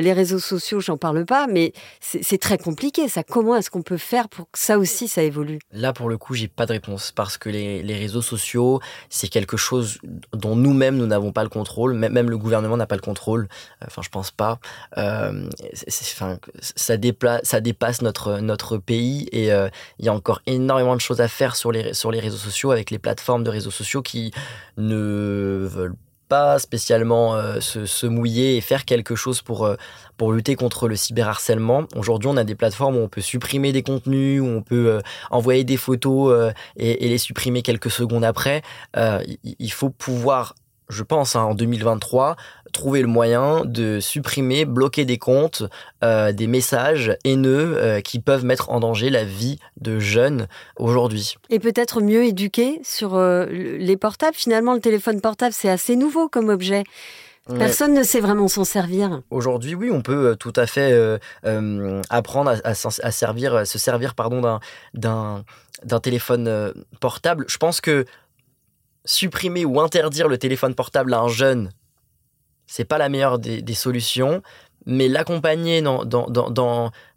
les 0.00 0.12
réseaux 0.12 0.38
sociaux, 0.38 0.80
j'en 0.80 0.96
parle 0.96 1.24
pas, 1.24 1.46
mais 1.46 1.72
c'est 2.00 2.38
très 2.38 2.58
compliqué 2.58 3.08
ça. 3.08 3.22
Comment 3.22 3.56
est-ce 3.56 3.70
qu'on 3.70 3.82
peut 3.82 3.96
faire 3.96 4.28
pour 4.28 4.50
que 4.50 4.58
ça 4.58 4.78
aussi, 4.78 5.08
ça 5.08 5.22
évolue? 5.22 5.58
Là, 5.72 5.92
pour 5.92 6.08
le 6.08 6.18
coup, 6.18 6.34
j'ai 6.34 6.48
pas 6.48 6.66
de 6.66 6.72
réponse 6.72 7.12
parce 7.12 7.38
que 7.38 7.48
les, 7.48 8.00
réseaux 8.00 8.22
sociaux, 8.22 8.80
c'est 9.08 9.28
quelque 9.28 9.56
chose 9.56 9.98
dont 10.32 10.56
nous-mêmes, 10.56 10.96
nous 10.96 11.06
n'avons 11.06 11.32
pas 11.32 11.42
le 11.42 11.48
contrôle. 11.48 11.94
Même 11.94 12.30
le 12.30 12.38
gouvernement 12.38 12.76
n'a 12.76 12.86
pas 12.86 12.94
le 12.94 13.00
contrôle. 13.02 13.48
Enfin, 13.86 14.02
je 14.02 14.08
pense 14.08 14.30
pas. 14.30 14.58
Euh, 14.96 15.48
enfin, 15.88 16.38
ça, 16.60 16.96
dépasse 16.96 18.02
notre, 18.02 18.38
notre 18.40 18.78
pays 18.78 19.28
et 19.32 19.52
euh, 19.52 19.68
il 19.98 20.06
y 20.06 20.08
a 20.08 20.14
encore 20.14 20.40
énormément 20.46 20.94
de 20.94 21.00
choses 21.00 21.20
à 21.20 21.28
faire 21.28 21.56
sur 21.56 21.72
les, 21.72 21.94
sur 21.94 22.10
les 22.10 22.20
réseaux 22.20 22.36
sociaux 22.36 22.70
avec 22.70 22.90
les 22.90 22.98
plateformes 22.98 23.44
de 23.44 23.50
réseaux 23.50 23.70
sociaux 23.70 24.02
qui 24.02 24.32
ne 24.76 25.68
veulent 25.70 25.96
pas 26.30 26.60
spécialement 26.60 27.34
euh, 27.34 27.60
se, 27.60 28.06
mouiller 28.06 28.56
et 28.56 28.60
faire 28.60 28.84
quelque 28.84 29.16
chose 29.16 29.42
pour, 29.42 29.66
euh, 29.66 29.74
pour 30.16 30.32
lutter 30.32 30.54
contre 30.54 30.86
le 30.88 30.94
cyberharcèlement. 30.94 31.86
Aujourd'hui, 31.96 32.30
on 32.32 32.36
a 32.36 32.44
des 32.44 32.54
plateformes 32.54 32.96
où 32.96 33.00
on 33.00 33.08
peut 33.08 33.20
supprimer 33.20 33.72
des 33.72 33.82
contenus, 33.82 34.40
où 34.40 34.46
on 34.46 34.62
peut 34.62 34.86
euh, 34.86 35.00
envoyer 35.30 35.64
des 35.64 35.76
photos 35.76 36.52
et, 36.76 37.08
les 37.08 37.18
supprimer 37.18 37.62
quelques 37.62 37.90
secondes 37.90 38.24
après. 38.24 38.62
il 38.94 39.72
faut 39.72 39.90
pouvoir 39.90 40.54
je 40.90 41.04
pense, 41.04 41.36
hein, 41.36 41.42
en 41.42 41.54
2023, 41.54 42.36
trouver 42.72 43.02
le 43.02 43.08
moyen 43.08 43.64
de 43.64 44.00
supprimer, 44.00 44.64
bloquer 44.64 45.04
des 45.04 45.18
comptes, 45.18 45.64
euh, 46.02 46.32
des 46.32 46.46
messages 46.46 47.16
haineux 47.24 47.76
euh, 47.76 48.00
qui 48.00 48.20
peuvent 48.20 48.44
mettre 48.44 48.70
en 48.70 48.80
danger 48.80 49.10
la 49.10 49.24
vie 49.24 49.58
de 49.80 49.98
jeunes 49.98 50.46
aujourd'hui. 50.76 51.36
Et 51.50 51.58
peut-être 51.58 52.00
mieux 52.00 52.24
éduquer 52.24 52.80
sur 52.84 53.14
euh, 53.14 53.46
les 53.46 53.96
portables. 53.96 54.36
Finalement, 54.36 54.74
le 54.74 54.80
téléphone 54.80 55.20
portable, 55.20 55.52
c'est 55.52 55.70
assez 55.70 55.96
nouveau 55.96 56.28
comme 56.28 56.48
objet. 56.48 56.84
Personne 57.58 57.94
ne 57.94 58.04
sait 58.04 58.20
vraiment 58.20 58.46
s'en 58.46 58.62
servir. 58.62 59.22
Aujourd'hui, 59.30 59.74
oui, 59.74 59.90
on 59.92 60.02
peut 60.02 60.36
tout 60.38 60.52
à 60.54 60.68
fait 60.68 60.96
apprendre 62.08 62.54
à, 62.62 62.74
servir, 62.74 63.66
se 63.66 63.76
servir 63.76 64.14
pardon 64.14 64.60
d'un 64.94 66.00
téléphone 66.00 66.72
portable. 67.00 67.46
Je 67.48 67.56
pense 67.56 67.80
que 67.80 68.04
supprimer 69.04 69.64
ou 69.64 69.80
interdire 69.80 70.28
le 70.28 70.38
téléphone 70.38 70.74
portable 70.74 71.14
à 71.14 71.20
un 71.20 71.28
jeune, 71.28 71.70
c'est 72.70 72.84
pas 72.84 72.98
la 72.98 73.08
meilleure 73.08 73.40
des, 73.40 73.74
solutions, 73.74 74.42
mais 74.86 75.08
l'accompagner 75.08 75.82
dans, 75.82 76.04
dans, 76.04 76.30
dans, 76.30 76.50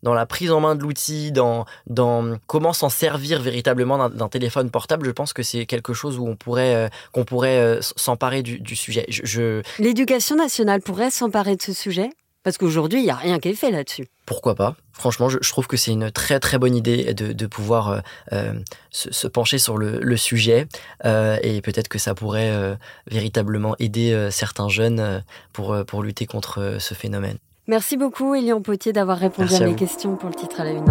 dans, 0.01 0.13
la 0.13 0.25
prise 0.25 0.51
en 0.51 0.59
main 0.59 0.73
de 0.73 0.81
l'outil, 0.81 1.31
dans, 1.31 1.65
dans 1.85 2.37
comment 2.47 2.73
s'en 2.73 2.89
servir 2.89 3.39
véritablement 3.39 4.09
d'un 4.09 4.29
téléphone 4.29 4.71
portable, 4.71 5.05
je 5.05 5.11
pense 5.11 5.31
que 5.31 5.43
c'est 5.43 5.67
quelque 5.67 5.93
chose 5.93 6.17
où 6.17 6.27
on 6.27 6.35
pourrait, 6.35 6.75
euh, 6.75 6.89
qu'on 7.11 7.23
pourrait 7.23 7.59
euh, 7.59 7.79
s'emparer 7.81 8.41
du, 8.41 8.75
sujet. 8.75 9.05
je... 9.09 9.61
L'éducation 9.77 10.35
nationale 10.35 10.81
pourrait 10.81 11.11
s'emparer 11.11 11.55
de 11.55 11.61
ce 11.61 11.71
sujet? 11.71 12.09
Parce 12.43 12.57
qu'aujourd'hui, 12.57 12.99
il 12.99 13.05
n'y 13.05 13.11
a 13.11 13.15
rien 13.15 13.39
qui 13.39 13.49
est 13.49 13.53
fait 13.53 13.71
là-dessus. 13.71 14.07
Pourquoi 14.25 14.53
pas? 14.55 14.75
Franchement, 14.91 15.29
je, 15.29 15.37
trouve 15.49 15.67
que 15.67 15.77
c'est 15.77 15.91
une 15.91 16.11
très 16.11 16.39
très 16.39 16.57
bonne 16.57 16.75
idée 16.75 17.13
de, 17.13 17.45
pouvoir 17.47 17.89
euh, 17.89 17.99
euh, 18.33 18.53
se, 18.91 19.27
pencher 19.27 19.57
sur 19.57 19.77
le, 19.77 20.17
sujet 20.17 20.67
euh, 21.05 21.37
et 21.41 21.61
peut-être 21.61 21.87
que 21.87 21.97
ça 21.97 22.13
pourrait 22.13 22.77
véritablement 23.09 23.75
aider 23.79 24.29
certains 24.29 24.69
jeunes 24.69 25.23
pour, 25.51 25.75
pour 25.85 26.03
lutter 26.03 26.25
contre 26.25 26.77
ce 26.79 26.93
phénomène. 26.93 27.37
Merci 27.67 27.97
beaucoup, 27.97 28.35
Elian 28.35 28.61
Potier, 28.61 28.93
d'avoir 28.93 29.17
répondu 29.17 29.53
à, 29.55 29.61
mes 29.61 29.75
questions 29.75 30.15
pour 30.15 30.29
le 30.29 30.35
titre 30.35 30.61
à 30.61 30.65
la 30.65 30.71
une. 30.71 30.85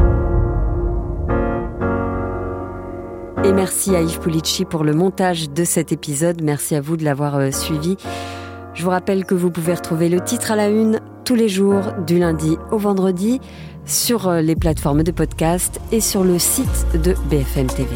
Et 3.45 3.53
merci 3.53 3.95
à 3.95 4.01
Yves 4.01 4.21
Pulici 4.21 4.65
pour 4.65 4.85
le 4.85 4.95
montage 4.95 5.51
de 5.51 5.65
cet 5.65 5.93
épisode. 5.93 6.43
Merci 6.43 6.75
à 6.75 6.81
vous 6.81 6.97
de 6.97 7.05
l'avoir 7.05 7.53
suivi. 7.53 7.97
Je 8.75 8.85
vous 8.85 8.91
rappelle 8.91 9.25
que 9.25 9.35
vous 9.35 9.51
pouvez 9.51 9.75
retrouver 9.75 10.09
le 10.09 10.21
titre 10.21 10.53
à 10.53 10.57
la 10.57 10.69
une 10.69 11.01
tous 11.25 11.35
les 11.35 11.49
jours 11.49 11.93
du 12.07 12.19
lundi 12.19 12.57
au 12.71 12.79
vendredi 12.79 13.41
sur 13.85 14.29
euh, 14.29 14.41
les 14.41 14.57
plateformes 14.57 15.03
de 15.03 15.13
podcast 15.13 15.81
et 15.91 16.01
sur 16.01 16.25
le 16.25 16.39
site 16.39 16.87
de 16.95 17.15
BFM 17.29 17.67
TV. 17.67 17.89